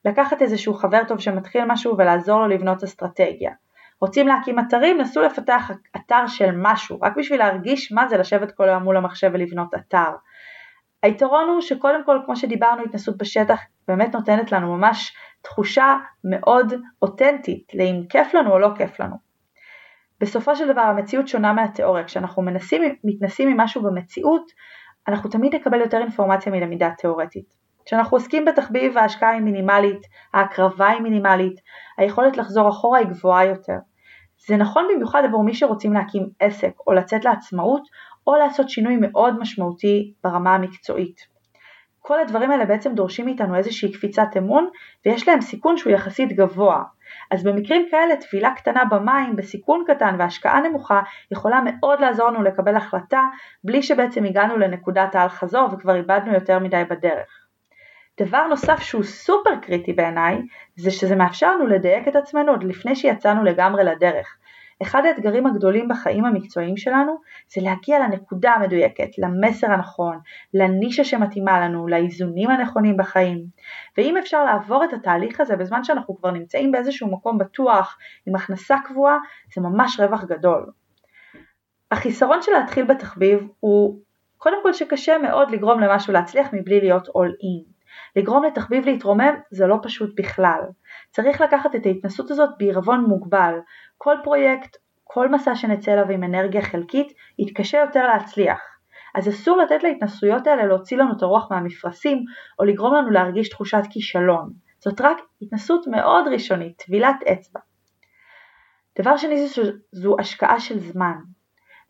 לקחת 0.04 0.42
איזשהו 0.42 0.74
חבר 0.74 1.04
טוב 1.08 1.20
שמתחיל 1.20 1.64
משהו 1.64 1.98
ולעזור 1.98 2.40
לו 2.40 2.48
לבנות 2.48 2.82
אסטרטגיה. 2.82 3.52
רוצים 4.00 4.28
להקים 4.28 4.58
אתרים, 4.58 5.00
נסו 5.00 5.22
לפתח 5.22 5.70
אתר 5.96 6.26
של 6.26 6.50
משהו, 6.54 6.98
רק 7.02 7.16
בשביל 7.16 7.38
להרגיש 7.38 7.92
מה 7.92 8.08
זה 8.08 8.16
לשבת 8.16 8.52
כל 8.52 8.68
היום 8.68 8.82
מול 8.82 8.96
המחשב 8.96 9.30
ולבנות 9.32 9.74
אתר. 9.74 10.10
היתרון 11.02 11.48
הוא 11.48 11.60
שקודם 11.60 12.04
כל, 12.04 12.18
כמו 12.24 12.36
שדיברנו, 12.36 12.82
התנסות 12.82 13.16
בשטח 13.16 13.60
באמת 13.88 14.14
נותנת 14.14 14.52
לנו 14.52 14.76
ממש 14.76 15.16
תחושה 15.42 15.96
מאוד 16.24 16.72
אותנטית 17.02 17.74
לאם 17.74 18.02
כיף 18.08 18.34
לנו 18.34 18.52
או 18.52 18.58
לא 18.58 18.68
כיף 18.76 19.00
לנו. 19.00 19.16
בסופו 20.20 20.56
של 20.56 20.72
דבר 20.72 20.80
המציאות 20.80 21.28
שונה 21.28 21.52
מהתיאוריה, 21.52 22.04
כשאנחנו 22.04 22.42
מנסים, 22.42 22.82
מתנסים 23.04 23.48
ממשהו 23.48 23.82
במציאות, 23.82 24.50
אנחנו 25.08 25.30
תמיד 25.30 25.54
נקבל 25.54 25.80
יותר 25.80 25.98
אינפורמציה 25.98 26.52
מלמידה 26.52 26.90
תיאורטית. 26.98 27.54
כשאנחנו 27.84 28.16
עוסקים 28.16 28.44
בתחביב 28.44 28.98
ההשקעה 28.98 29.30
היא 29.30 29.40
מינימלית, 29.40 30.00
ההקרבה 30.34 30.88
היא 30.88 31.00
מינימלית, 31.00 31.60
היכולת 31.98 32.36
לחזור 32.36 32.68
אחורה 32.68 32.98
היא 32.98 33.06
גבוהה 33.06 33.44
יותר. 33.44 33.78
זה 34.48 34.56
נכון 34.56 34.84
במיוחד 34.94 35.22
עבור 35.24 35.44
מי 35.44 35.54
שרוצים 35.54 35.92
להקים 35.92 36.28
עסק 36.40 36.72
או 36.86 36.92
לצאת 36.92 37.24
לעצמאות 37.24 37.82
או 38.26 38.36
לעשות 38.36 38.70
שינוי 38.70 38.96
מאוד 39.00 39.38
משמעותי 39.38 40.12
ברמה 40.24 40.54
המקצועית. 40.54 41.36
כל 42.00 42.20
הדברים 42.20 42.50
האלה 42.50 42.64
בעצם 42.64 42.94
דורשים 42.94 43.24
מאיתנו 43.24 43.56
איזושהי 43.56 43.92
קפיצת 43.92 44.28
אמון 44.38 44.68
ויש 45.06 45.28
להם 45.28 45.40
סיכון 45.40 45.76
שהוא 45.76 45.92
יחסית 45.92 46.32
גבוה. 46.32 46.82
אז 47.30 47.44
במקרים 47.44 47.86
כאלה 47.90 48.16
טבילה 48.16 48.54
קטנה 48.54 48.84
במים 48.84 49.36
בסיכון 49.36 49.84
קטן 49.86 50.16
והשקעה 50.18 50.60
נמוכה 50.60 51.00
יכולה 51.30 51.60
מאוד 51.64 52.00
לעזור 52.00 52.28
לנו 52.28 52.42
לקבל 52.42 52.76
החלטה 52.76 53.22
בלי 53.64 53.82
שבעצם 53.82 54.24
הגענו 54.24 54.58
לנקודת 54.58 55.14
האל 55.14 55.28
חזור 55.28 55.68
וכבר 55.72 55.96
איבדנו 55.96 56.34
יותר 56.34 56.58
מדי 56.58 56.82
בדרך. 56.90 57.46
דבר 58.20 58.46
נוסף 58.46 58.80
שהוא 58.80 59.02
סופר 59.02 59.56
קריטי 59.62 59.92
בעיניי, 59.92 60.42
זה 60.76 60.90
שזה 60.90 61.16
מאפשר 61.16 61.54
לנו 61.54 61.66
לדייק 61.66 62.08
את 62.08 62.16
עצמנו 62.16 62.52
עוד 62.52 62.64
לפני 62.64 62.96
שיצאנו 62.96 63.44
לגמרי 63.44 63.84
לדרך. 63.84 64.36
אחד 64.82 65.02
האתגרים 65.06 65.46
הגדולים 65.46 65.88
בחיים 65.88 66.24
המקצועיים 66.24 66.76
שלנו 66.76 67.16
זה 67.54 67.60
להגיע 67.60 67.98
לנקודה 67.98 68.52
המדויקת, 68.52 69.08
למסר 69.18 69.66
הנכון, 69.66 70.18
לנישה 70.54 71.04
שמתאימה 71.04 71.60
לנו, 71.60 71.88
לאיזונים 71.88 72.50
הנכונים 72.50 72.96
בחיים. 72.96 73.44
ואם 73.98 74.16
אפשר 74.16 74.44
לעבור 74.44 74.84
את 74.84 74.92
התהליך 74.92 75.40
הזה 75.40 75.56
בזמן 75.56 75.84
שאנחנו 75.84 76.16
כבר 76.16 76.30
נמצאים 76.30 76.72
באיזשהו 76.72 77.10
מקום 77.10 77.38
בטוח, 77.38 77.98
עם 78.26 78.34
הכנסה 78.34 78.76
קבועה, 78.84 79.18
זה 79.54 79.60
ממש 79.60 80.00
רווח 80.00 80.24
גדול. 80.24 80.66
החיסרון 81.90 82.42
של 82.42 82.52
להתחיל 82.52 82.84
בתחביב 82.84 83.48
הוא 83.60 84.00
קודם 84.38 84.56
כל 84.62 84.72
שקשה 84.72 85.18
מאוד 85.18 85.50
לגרום 85.50 85.80
למשהו 85.80 86.12
להצליח 86.12 86.48
מבלי 86.52 86.80
להיות 86.80 87.08
all 87.08 87.32
in. 87.42 87.75
לגרום 88.16 88.44
לתחביב 88.44 88.86
להתרומם 88.86 89.34
זה 89.50 89.66
לא 89.66 89.76
פשוט 89.82 90.20
בכלל. 90.20 90.60
צריך 91.10 91.40
לקחת 91.40 91.74
את 91.74 91.86
ההתנסות 91.86 92.30
הזאת 92.30 92.50
בעירבון 92.58 93.04
מוגבל. 93.04 93.54
כל 93.98 94.16
פרויקט, 94.24 94.76
כל 95.04 95.28
מסע 95.28 95.54
שנצא 95.54 95.92
אליו 95.92 96.10
עם 96.10 96.24
אנרגיה 96.24 96.62
חלקית, 96.62 97.12
יתקשה 97.38 97.78
יותר 97.78 98.06
להצליח. 98.06 98.60
אז 99.14 99.28
אסור 99.28 99.58
לתת 99.58 99.82
להתנסויות 99.82 100.46
האלה 100.46 100.66
להוציא 100.66 100.96
לנו 100.96 101.12
את 101.16 101.22
הרוח 101.22 101.50
מהמפרשים, 101.50 102.24
או 102.58 102.64
לגרום 102.64 102.94
לנו 102.94 103.10
להרגיש 103.10 103.48
תחושת 103.48 103.82
כישלון. 103.90 104.50
זאת 104.78 105.00
רק 105.00 105.16
התנסות 105.42 105.86
מאוד 105.86 106.28
ראשונית, 106.28 106.82
טבילת 106.86 107.16
אצבע. 107.32 107.60
דבר 108.98 109.16
שני 109.16 109.46
זו, 109.46 109.62
זו 109.92 110.16
השקעה 110.18 110.60
של 110.60 110.78
זמן. 110.78 111.16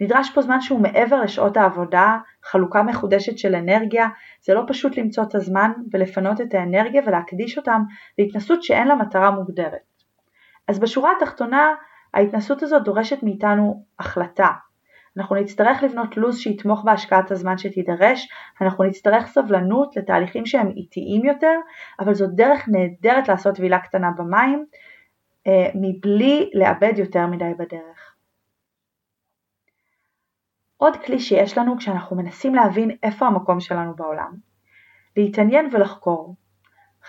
נדרש 0.01 0.31
פה 0.31 0.43
זמן 0.43 0.61
שהוא 0.61 0.81
מעבר 0.81 1.21
לשעות 1.21 1.57
העבודה, 1.57 2.19
חלוקה 2.45 2.83
מחודשת 2.83 3.39
של 3.39 3.55
אנרגיה, 3.55 4.09
זה 4.43 4.55
לא 4.55 4.63
פשוט 4.69 4.97
למצוא 4.99 5.25
את 5.25 5.35
הזמן 5.35 5.71
ולפנות 5.93 6.41
את 6.41 6.55
האנרגיה 6.55 7.03
ולהקדיש 7.07 7.59
אותם 7.59 7.83
להתנסות 8.19 8.63
שאין 8.63 8.89
לה 8.89 8.95
מטרה 8.95 9.31
מוגדרת. 9.31 9.97
אז 10.69 10.79
בשורה 10.79 11.13
התחתונה, 11.17 11.75
ההתנסות 12.15 12.63
הזאת 12.63 12.83
דורשת 12.85 13.23
מאיתנו 13.23 13.85
החלטה. 13.99 14.49
אנחנו 15.17 15.37
נצטרך 15.37 15.83
לבנות 15.83 16.17
לו"ז 16.17 16.39
שיתמוך 16.39 16.85
בהשקעת 16.85 17.31
הזמן 17.31 17.59
שתידרש, 17.59 18.29
אנחנו 18.61 18.85
נצטרך 18.85 19.27
סבלנות 19.27 19.97
לתהליכים 19.97 20.47
שהם 20.47 20.69
איטיים 20.77 21.25
יותר, 21.25 21.55
אבל 22.01 22.15
זאת 22.15 22.31
דרך 22.35 22.69
נהדרת 22.69 23.29
לעשות 23.29 23.55
טבילה 23.55 23.79
קטנה 23.79 24.11
במים, 24.11 24.65
אה, 25.47 25.71
מבלי 25.75 26.51
לאבד 26.55 26.93
יותר 26.97 27.27
מדי 27.27 27.53
בדרך. 27.59 28.06
עוד 30.77 30.97
כלי 30.97 31.19
שיש 31.19 31.59
לנו 31.59 31.77
כשאנחנו 31.77 32.17
מנסים 32.17 32.55
להבין 32.55 32.91
איפה 33.03 33.27
המקום 33.27 33.61
שלנו 33.61 33.95
בעולם. 33.97 34.33
להתעניין 35.17 35.69
ולחקור. 35.73 36.35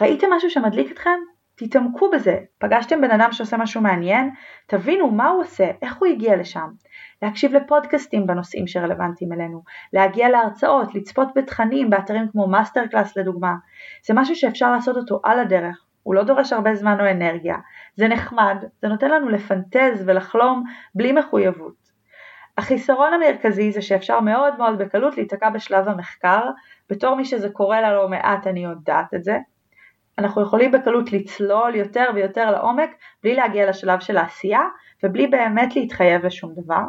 ראיתם 0.02 0.28
משהו 0.34 0.50
שמדליק 0.50 0.92
אתכם? 0.92 1.20
תתעמקו 1.56 2.12
בזה. 2.12 2.40
פגשתם 2.58 3.02
בן 3.02 3.12
אדם 3.12 3.32
שעושה 3.32 3.58
משהו 3.58 3.82
מעניין? 3.82 4.30
תבינו 4.68 5.12
מה 5.12 5.28
הוא 5.30 5.42
עושה, 5.42 5.72
איך 5.82 5.98
הוא 5.98 6.08
הגיע 6.08 6.36
לשם. 6.36 6.70
להקשיב 7.22 7.54
לפודקאסטים 7.54 8.28
בנושאים 8.28 8.68
שרלוונטיים 8.68 9.34
אלינו, 9.34 9.64
להגיע 9.94 10.30
להרצאות, 10.30 10.96
לצפות 10.96 11.28
בתכנים 11.36 11.90
באתרים 11.90 12.28
כמו 12.32 12.48
מאסטרקלאס 12.48 13.18
לדוגמה. 13.18 13.56
זה 14.06 14.14
משהו 14.14 14.36
שאפשר 14.36 14.72
לעשות 14.72 14.98
אותו 14.98 15.20
על 15.24 15.40
הדרך, 15.40 15.86
הוא 16.04 16.16
לא 16.16 16.24
דורש 16.24 16.54
הרבה 16.54 16.76
זמן 16.76 17.00
או 17.00 17.12
אנרגיה, 17.12 17.58
זה 17.96 18.08
נחמד, 18.08 18.58
זה 18.82 18.88
נותן 18.88 19.12
לנו 19.12 19.30
לפנטז 19.30 20.04
ולחלום 20.06 20.64
בלי 20.96 21.12
מחויבות. 21.12 21.87
החיסרון 22.58 23.14
המרכזי 23.14 23.72
זה 23.72 23.82
שאפשר 23.82 24.20
מאוד 24.20 24.58
מאוד 24.58 24.78
בקלות 24.78 25.18
להיתקע 25.18 25.50
בשלב 25.50 25.90
המחקר, 25.90 26.42
בתור 26.90 27.16
מי 27.16 27.26
שזה 27.26 27.50
קורה 27.50 27.82
לה 27.82 27.94
לא 27.94 28.10
מעט 28.10 28.48
אני 28.48 28.64
יודעת 28.64 29.14
את 29.14 29.24
זה. 29.24 29.38
אנחנו 30.18 30.42
יכולים 30.42 30.72
בקלות 30.72 31.12
לצלול 31.12 31.76
יותר 31.76 32.06
ויותר 32.16 32.52
לעומק 32.52 32.90
בלי 33.24 33.36
להגיע 33.36 33.70
לשלב 33.70 34.00
של 34.00 34.18
העשייה 34.18 34.62
ובלי 35.04 35.28
באמת 35.28 35.76
להתחייב 35.76 36.26
לשום 36.26 36.54
דבר. 36.56 36.84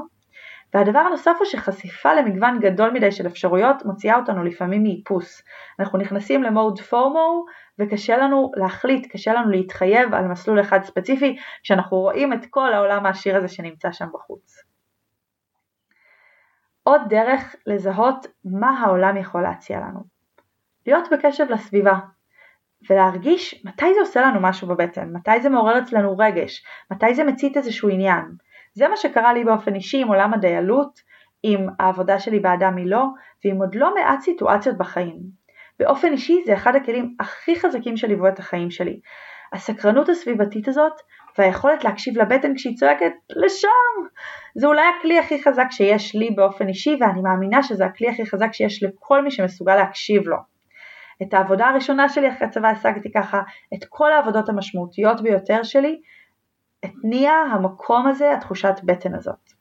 והדבר 0.75 0.99
הנוסף 0.99 1.33
הוא 1.39 1.47
שחשיפה 1.47 2.15
למגוון 2.15 2.61
גדול 2.61 2.91
מדי 2.91 3.13
של 3.13 3.27
אפשרויות 3.27 3.85
מוציאה 3.85 4.17
אותנו 4.17 4.45
לפעמים 4.45 4.83
מאיפוס. 4.83 5.43
אנחנו 5.81 5.99
נכנסים 5.99 6.43
למוד 6.43 6.81
פורמו 6.81 7.45
וקשה 7.79 8.17
לנו 8.17 8.51
להחליט, 8.57 9.13
קשה 9.13 9.33
לנו 9.33 9.51
להתחייב 9.51 10.15
על 10.15 10.25
מסלול 10.25 10.61
אחד 10.61 10.83
ספציפי 10.83 11.37
כשאנחנו 11.63 11.97
רואים 11.97 12.33
את 12.33 12.47
כל 12.51 12.73
העולם 12.73 13.07
העשיר 13.07 13.37
הזה 13.37 13.49
שנמצא 13.49 13.93
שם 13.93 14.07
בחוץ. 14.15 14.58
עוד 16.89 17.01
דרך 17.09 17.57
לזהות 17.67 18.27
מה 18.45 18.81
העולם 18.81 19.17
יכול 19.17 19.43
להציע 19.43 19.79
לנו. 19.79 20.01
להיות 20.87 21.09
בקשב 21.13 21.45
לסביבה 21.51 21.99
ולהרגיש 22.91 23.65
מתי 23.65 23.95
זה 23.95 24.01
עושה 24.01 24.21
לנו 24.21 24.41
משהו 24.41 24.69
בבטן, 24.69 25.13
מתי 25.13 25.41
זה 25.41 25.49
מעורר 25.49 25.79
אצלנו 25.79 26.19
רגש, 26.19 26.65
מתי 26.91 27.15
זה 27.15 27.25
מצית 27.25 27.57
איזשהו 27.57 27.89
עניין. 27.89 28.25
זה 28.75 28.89
מה 28.89 28.97
שקרה 28.97 29.33
לי 29.33 29.45
באופן 29.45 29.75
אישי 29.75 30.03
עם 30.03 30.09
עולם 30.09 30.35
הדיילות, 30.35 31.01
עם 31.43 31.67
העבודה 31.79 32.19
שלי 32.19 32.41
באדם 32.41 32.75
מלא 32.75 33.05
ועם 33.45 33.57
עוד 33.57 33.75
לא 33.75 33.95
מעט 33.95 34.21
סיטואציות 34.21 34.79
בחיים. 34.79 35.19
באופן 35.79 36.13
אישי 36.13 36.43
זה 36.47 36.55
אחד 36.55 36.77
הכלים 36.77 37.17
הכי 37.21 37.61
חזקים 37.61 37.97
שליוו 37.97 38.29
את 38.29 38.39
החיים 38.39 38.71
שלי. 38.71 39.01
הסקרנות 39.53 40.09
הסביבתית 40.09 40.69
הזאת 40.69 40.93
והיכולת 41.39 41.85
להקשיב 41.85 42.19
לבטן 42.19 42.55
כשהיא 42.55 42.77
צועקת 42.77 43.13
לשם 43.31 43.69
זה 44.55 44.67
אולי 44.67 44.83
הכלי 44.99 45.19
הכי 45.19 45.43
חזק 45.43 45.67
שיש 45.71 46.15
לי 46.15 46.31
באופן 46.31 46.69
אישי 46.69 46.97
ואני 47.01 47.21
מאמינה 47.21 47.63
שזה 47.63 47.85
הכלי 47.85 48.09
הכי 48.09 48.27
חזק 48.27 48.53
שיש 48.53 48.83
לכל 48.83 49.25
מי 49.25 49.31
שמסוגל 49.31 49.77
להקשיב 49.77 50.29
לו. 50.29 50.37
את 51.23 51.35
העבודה 51.35 51.67
הראשונה 51.67 52.09
שלי 52.09 52.29
אחרי 52.29 52.47
הצבא 52.47 52.69
השגתי 52.69 53.13
ככה, 53.13 53.43
את 53.75 53.85
כל 53.89 54.13
העבודות 54.13 54.49
המשמעותיות 54.49 55.23
ביותר 55.23 55.63
שלי, 55.63 56.01
התניע 56.83 57.33
המקום 57.33 58.07
הזה, 58.07 58.33
התחושת 58.33 58.75
בטן 58.85 59.15
הזאת. 59.15 59.53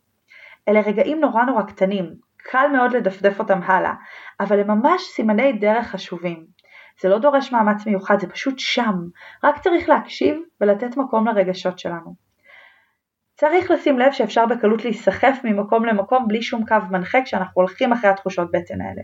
אלה 0.68 0.82
רגעים 0.82 1.20
נורא 1.20 1.44
נורא 1.44 1.64
קטנים, 1.64 2.14
קל 2.38 2.68
מאוד 2.74 2.94
לדפדף 2.94 3.40
אותם 3.40 3.60
הלאה, 3.64 3.94
אבל 4.40 4.60
הם 4.60 4.68
ממש 4.68 5.02
סימני 5.02 5.54
דרך 5.54 5.88
חשובים. 5.88 6.57
זה 7.02 7.10
לא 7.10 7.20
דורש 7.20 7.52
מאמץ 7.52 7.86
מיוחד, 7.86 8.20
זה 8.20 8.28
פשוט 8.28 8.60
שם, 8.60 8.96
רק 9.44 9.58
צריך 9.58 9.90
להקשיב 9.90 10.38
ולתת 10.62 10.98
מקום 10.98 11.28
לרגשות 11.28 11.80
שלנו. 11.80 12.28
צריך 13.36 13.72
לשים 13.72 14.00
לב 14.00 14.12
שאפשר 14.12 14.46
בקלות 14.46 14.84
להיסחף 14.84 15.38
ממקום 15.44 15.86
למקום 15.86 16.28
בלי 16.28 16.42
שום 16.42 16.66
קו 16.66 16.76
מנחה 16.92 17.22
כשאנחנו 17.22 17.62
הולכים 17.62 17.94
אחרי 17.94 18.10
התחושות 18.10 18.52
בטן 18.52 18.82
האלה. 18.82 19.02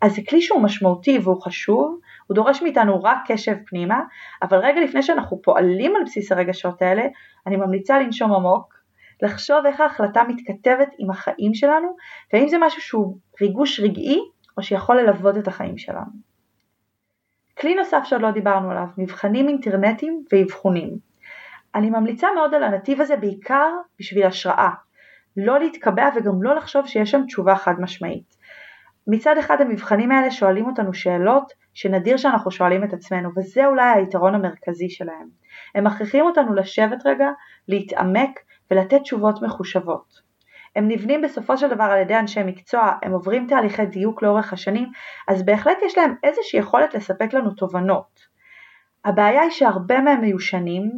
אז 0.00 0.14
זה 0.14 0.22
כלי 0.28 0.42
שהוא 0.42 0.62
משמעותי 0.62 1.18
והוא 1.18 1.42
חשוב, 1.42 2.00
הוא 2.26 2.34
דורש 2.34 2.62
מאיתנו 2.62 3.02
רק 3.02 3.18
קשב 3.26 3.56
פנימה, 3.66 4.00
אבל 4.42 4.58
רגע 4.58 4.80
לפני 4.80 5.02
שאנחנו 5.02 5.42
פועלים 5.42 5.96
על 5.96 6.02
בסיס 6.04 6.32
הרגשות 6.32 6.82
האלה, 6.82 7.02
אני 7.46 7.56
ממליצה 7.56 7.98
לנשום 7.98 8.32
עמוק, 8.32 8.74
לחשוב 9.22 9.66
איך 9.66 9.80
ההחלטה 9.80 10.22
מתכתבת 10.28 10.88
עם 10.98 11.10
החיים 11.10 11.54
שלנו, 11.54 11.96
והאם 12.32 12.48
זה 12.48 12.56
משהו 12.60 12.82
שהוא 12.82 13.16
ריגוש 13.40 13.80
רגעי 13.80 14.20
או 14.56 14.62
שיכול 14.62 15.00
ללוות 15.00 15.36
את 15.38 15.48
החיים 15.48 15.78
שלנו. 15.78 16.29
כלי 17.60 17.74
נוסף 17.74 18.02
שעוד 18.04 18.22
לא 18.22 18.30
דיברנו 18.30 18.70
עליו, 18.70 18.86
מבחנים 18.98 19.48
אינטרנטיים 19.48 20.24
ואבחונים. 20.32 20.96
אני 21.74 21.90
ממליצה 21.90 22.28
מאוד 22.34 22.54
על 22.54 22.62
הנתיב 22.62 23.00
הזה 23.00 23.16
בעיקר 23.16 23.68
בשביל 23.98 24.26
השראה. 24.26 24.70
לא 25.36 25.58
להתקבע 25.58 26.08
וגם 26.16 26.42
לא 26.42 26.54
לחשוב 26.54 26.86
שיש 26.86 27.10
שם 27.10 27.26
תשובה 27.26 27.56
חד 27.56 27.74
משמעית. 27.78 28.36
מצד 29.06 29.38
אחד 29.38 29.60
המבחנים 29.60 30.12
האלה 30.12 30.30
שואלים 30.30 30.66
אותנו 30.66 30.94
שאלות 30.94 31.52
שנדיר 31.74 32.16
שאנחנו 32.16 32.50
שואלים 32.50 32.84
את 32.84 32.92
עצמנו 32.92 33.30
וזה 33.36 33.66
אולי 33.66 33.82
היתרון 33.82 34.34
המרכזי 34.34 34.90
שלהם. 34.90 35.28
הם 35.74 35.84
מכריחים 35.84 36.24
אותנו 36.24 36.54
לשבת 36.54 37.06
רגע, 37.06 37.28
להתעמק 37.68 38.40
ולתת 38.70 39.02
תשובות 39.02 39.42
מחושבות. 39.42 40.29
הם 40.76 40.88
נבנים 40.88 41.22
בסופו 41.22 41.56
של 41.56 41.68
דבר 41.68 41.84
על 41.84 42.00
ידי 42.00 42.16
אנשי 42.16 42.42
מקצוע, 42.42 42.92
הם 43.02 43.12
עוברים 43.12 43.46
תהליכי 43.46 43.86
דיוק 43.86 44.22
לאורך 44.22 44.52
השנים, 44.52 44.88
אז 45.28 45.42
בהחלט 45.44 45.78
יש 45.84 45.98
להם 45.98 46.14
איזושהי 46.24 46.58
יכולת 46.58 46.94
לספק 46.94 47.34
לנו 47.34 47.50
תובנות. 47.50 48.20
הבעיה 49.04 49.42
היא 49.42 49.50
שהרבה 49.50 50.00
מהם 50.00 50.20
מיושנים, 50.20 50.90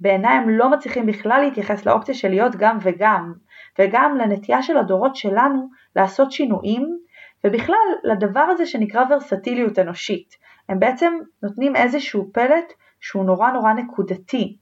בעיניי 0.00 0.36
הם 0.36 0.50
לא 0.50 0.70
מצליחים 0.70 1.06
בכלל 1.06 1.40
להתייחס 1.40 1.86
לאופציה 1.86 2.14
של 2.14 2.28
להיות 2.28 2.56
גם 2.56 2.78
וגם, 2.82 3.32
וגם 3.78 4.16
לנטייה 4.16 4.62
של 4.62 4.76
הדורות 4.76 5.16
שלנו 5.16 5.68
לעשות 5.96 6.32
שינויים, 6.32 6.98
ובכלל 7.44 7.76
לדבר 8.04 8.40
הזה 8.40 8.66
שנקרא 8.66 9.04
ורסטיליות 9.10 9.78
אנושית. 9.78 10.36
הם 10.68 10.80
בעצם 10.80 11.12
נותנים 11.42 11.76
איזשהו 11.76 12.30
פלט 12.32 12.72
שהוא 13.00 13.24
נורא 13.24 13.50
נורא 13.50 13.72
נקודתי. 13.72 14.56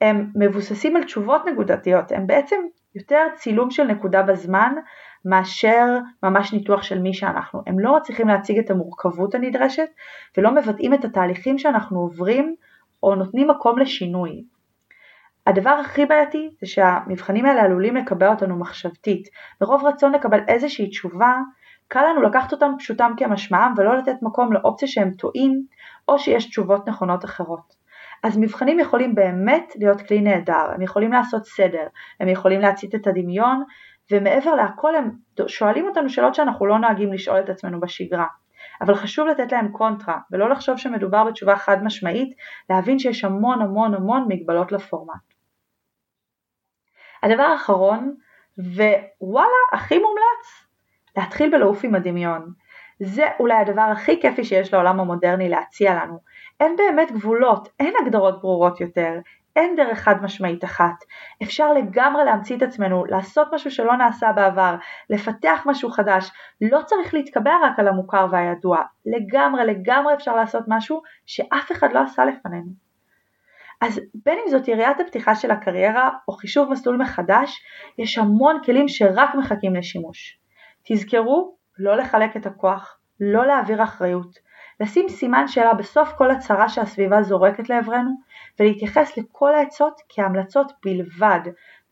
הם 0.00 0.30
מבוססים 0.34 0.96
על 0.96 1.04
תשובות 1.04 1.46
נקודתיות, 1.46 2.12
הם 2.12 2.26
בעצם 2.26 2.56
יותר 2.94 3.26
צילום 3.34 3.70
של 3.70 3.84
נקודה 3.84 4.22
בזמן 4.22 4.74
מאשר 5.24 5.98
ממש 6.22 6.52
ניתוח 6.52 6.82
של 6.82 6.98
מי 6.98 7.14
שאנחנו. 7.14 7.62
הם 7.66 7.78
לא 7.78 7.96
מצליחים 7.96 8.28
להציג 8.28 8.58
את 8.58 8.70
המורכבות 8.70 9.34
הנדרשת 9.34 9.88
ולא 10.36 10.54
מבטאים 10.54 10.94
את 10.94 11.04
התהליכים 11.04 11.58
שאנחנו 11.58 12.00
עוברים 12.00 12.54
או 13.02 13.14
נותנים 13.14 13.48
מקום 13.48 13.78
לשינוי. 13.78 14.44
הדבר 15.46 15.70
הכי 15.70 16.06
בעייתי 16.06 16.50
זה 16.60 16.66
שהמבחנים 16.66 17.46
האלה 17.46 17.62
עלולים 17.62 17.96
לקבע 17.96 18.28
אותנו 18.28 18.56
מחשבתית. 18.56 19.28
מרוב 19.60 19.84
רצון 19.86 20.12
לקבל 20.12 20.40
איזושהי 20.48 20.88
תשובה, 20.88 21.38
קל 21.88 22.04
לנו 22.10 22.22
לקחת 22.22 22.52
אותם 22.52 22.72
פשוטם 22.78 23.12
כמשמעם 23.16 23.74
ולא 23.76 23.96
לתת 23.96 24.16
מקום 24.22 24.52
לאופציה 24.52 24.88
שהם 24.88 25.10
טועים 25.10 25.62
או 26.08 26.18
שיש 26.18 26.46
תשובות 26.46 26.88
נכונות 26.88 27.24
אחרות. 27.24 27.79
אז 28.22 28.38
מבחנים 28.38 28.80
יכולים 28.80 29.14
באמת 29.14 29.72
להיות 29.76 30.00
כלי 30.00 30.20
נהדר, 30.20 30.70
הם 30.74 30.82
יכולים 30.82 31.12
לעשות 31.12 31.46
סדר, 31.46 31.86
הם 32.20 32.28
יכולים 32.28 32.60
להצית 32.60 32.94
את 32.94 33.06
הדמיון, 33.06 33.64
ומעבר 34.10 34.54
להכל 34.54 34.96
הם 34.96 35.10
שואלים 35.46 35.86
אותנו 35.86 36.10
שאלות 36.10 36.34
שאנחנו 36.34 36.66
לא 36.66 36.78
נוהגים 36.78 37.12
לשאול 37.12 37.40
את 37.40 37.48
עצמנו 37.48 37.80
בשגרה. 37.80 38.26
אבל 38.80 38.94
חשוב 38.94 39.28
לתת 39.28 39.52
להם 39.52 39.72
קונטרה, 39.72 40.18
ולא 40.30 40.50
לחשוב 40.50 40.76
שמדובר 40.76 41.24
בתשובה 41.24 41.56
חד 41.56 41.84
משמעית, 41.84 42.36
להבין 42.70 42.98
שיש 42.98 43.24
המון 43.24 43.62
המון 43.62 43.94
המון 43.94 44.26
מגבלות 44.28 44.72
לפורמט. 44.72 45.20
הדבר 47.22 47.42
האחרון, 47.42 48.14
ווואלה, 48.58 49.48
הכי 49.72 49.98
מומלץ, 49.98 50.68
להתחיל 51.16 51.50
בלעוף 51.50 51.84
עם 51.84 51.94
הדמיון. 51.94 52.52
זה 53.00 53.24
אולי 53.40 53.54
הדבר 53.54 53.82
הכי 53.82 54.20
כיפי 54.20 54.44
שיש 54.44 54.74
לעולם 54.74 55.00
המודרני 55.00 55.48
להציע 55.48 55.94
לנו. 55.94 56.18
אין 56.60 56.76
באמת 56.76 57.12
גבולות, 57.12 57.68
אין 57.80 57.94
הגדרות 58.02 58.40
ברורות 58.40 58.80
יותר, 58.80 59.18
אין 59.56 59.76
דרך 59.76 59.98
חד 59.98 60.22
משמעית 60.22 60.64
אחת. 60.64 60.94
אפשר 61.42 61.72
לגמרי 61.72 62.24
להמציא 62.24 62.56
את 62.56 62.62
עצמנו, 62.62 63.04
לעשות 63.04 63.48
משהו 63.52 63.70
שלא 63.70 63.96
נעשה 63.96 64.32
בעבר, 64.32 64.74
לפתח 65.10 65.62
משהו 65.66 65.90
חדש, 65.90 66.30
לא 66.60 66.80
צריך 66.86 67.14
להתקבע 67.14 67.52
רק 67.62 67.78
על 67.78 67.88
המוכר 67.88 68.26
והידוע, 68.30 68.82
לגמרי 69.06 69.64
לגמרי 69.64 70.14
אפשר 70.14 70.36
לעשות 70.36 70.64
משהו 70.68 71.02
שאף 71.26 71.72
אחד 71.72 71.92
לא 71.92 72.00
עשה 72.02 72.24
לפנינו. 72.24 72.70
אז 73.80 74.00
בין 74.24 74.38
אם 74.44 74.50
זאת 74.50 74.68
יריית 74.68 75.00
הפתיחה 75.00 75.34
של 75.34 75.50
הקריירה 75.50 76.10
או 76.28 76.32
חישוב 76.32 76.70
מסלול 76.70 76.96
מחדש, 76.96 77.62
יש 77.98 78.18
המון 78.18 78.60
כלים 78.64 78.88
שרק 78.88 79.34
מחכים 79.34 79.74
לשימוש. 79.74 80.38
תזכרו 80.88 81.59
לא 81.82 81.96
לחלק 81.96 82.36
את 82.36 82.46
הכוח, 82.46 82.98
לא 83.20 83.46
להעביר 83.46 83.82
אחריות, 83.82 84.38
לשים 84.80 85.08
סימן 85.08 85.48
שאלה 85.48 85.74
בסוף 85.74 86.12
כל 86.12 86.30
הצהרה 86.30 86.68
שהסביבה 86.68 87.22
זורקת 87.22 87.68
לעברנו, 87.68 88.10
ולהתייחס 88.60 89.16
לכל 89.16 89.54
העצות 89.54 90.00
כהמלצות 90.08 90.72
בלבד, 90.84 91.40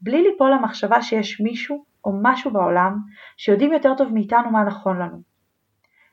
בלי 0.01 0.23
ליפול 0.23 0.51
למחשבה 0.51 1.03
שיש 1.03 1.41
מישהו 1.41 1.85
או 2.05 2.13
משהו 2.23 2.51
בעולם 2.51 2.99
שיודעים 3.37 3.73
יותר 3.73 3.95
טוב 3.95 4.15
מאיתנו 4.15 4.51
מה 4.51 4.65
נכון 4.65 4.99
לנו. 4.99 5.21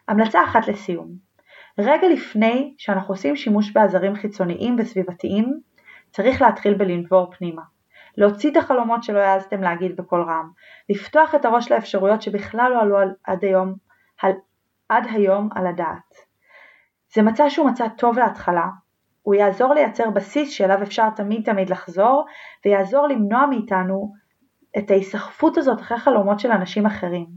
המלצה 0.07 0.43
אחת 0.43 0.67
לסיום 0.67 1.07
רגע 1.77 2.09
לפני 2.09 2.73
שאנחנו 2.77 3.13
עושים 3.13 3.35
שימוש 3.35 3.71
בעזרים 3.71 4.15
חיצוניים 4.15 4.75
וסביבתיים, 4.79 5.59
צריך 6.11 6.41
להתחיל 6.41 6.73
בלנבור 6.73 7.31
פנימה. 7.37 7.61
להוציא 8.17 8.51
את 8.51 8.57
החלומות 8.57 9.03
שלא 9.03 9.19
העזתם 9.19 9.61
להגיד 9.61 9.95
בקול 9.95 10.21
רם, 10.21 10.51
לפתוח 10.89 11.35
את 11.35 11.45
הראש 11.45 11.71
לאפשרויות 11.71 12.21
שבכלל 12.21 12.71
לא 12.73 12.81
עלו 12.81 12.97
עד 13.23 13.43
היום, 13.43 13.73
על, 14.21 14.31
עד 14.89 15.07
היום 15.11 15.49
על 15.55 15.67
הדעת. 15.67 16.15
זה 17.13 17.21
מצע 17.21 17.49
שהוא 17.49 17.69
מצע 17.69 17.87
טוב 17.87 18.19
להתחלה, 18.19 18.67
הוא 19.21 19.35
יעזור 19.35 19.73
לייצר 19.73 20.09
בסיס 20.09 20.49
שאליו 20.49 20.83
אפשר 20.83 21.09
תמיד 21.09 21.45
תמיד 21.45 21.69
לחזור, 21.69 22.25
ויעזור 22.65 23.07
למנוע 23.07 23.45
מאיתנו 23.45 24.13
את 24.77 24.91
ההיסחפות 24.91 25.57
הזאת 25.57 25.81
אחרי 25.81 25.97
חלומות 25.97 26.39
של 26.39 26.51
אנשים 26.51 26.85
אחרים. 26.85 27.27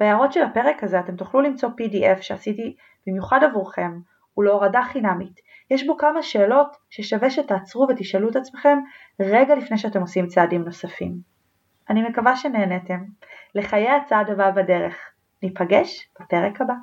בהערות 0.00 0.32
של 0.32 0.42
הפרק 0.42 0.84
הזה 0.84 1.00
אתם 1.00 1.16
תוכלו 1.16 1.40
למצוא 1.40 1.68
PDF 1.68 2.22
שעשיתי 2.22 2.76
במיוחד 3.06 3.44
עבורכם 3.44 3.92
ולהורדה 4.38 4.82
חינמית. 4.82 5.40
יש 5.70 5.86
בו 5.86 5.96
כמה 5.96 6.22
שאלות 6.22 6.76
ששווה 6.90 7.30
שתעצרו 7.30 7.86
ותשאלו 7.90 8.30
את 8.30 8.36
עצמכם 8.36 8.78
רגע 9.20 9.54
לפני 9.54 9.78
שאתם 9.78 10.00
עושים 10.00 10.26
צעדים 10.26 10.64
נוספים. 10.64 11.14
אני 11.90 12.08
מקווה 12.08 12.36
שנהנתם. 12.36 13.04
לחיי 13.54 13.90
הצעד 13.90 14.30
הבא 14.30 14.50
בדרך. 14.50 14.96
ניפגש 15.42 16.08
בפרק 16.20 16.60
הבא. 16.60 16.74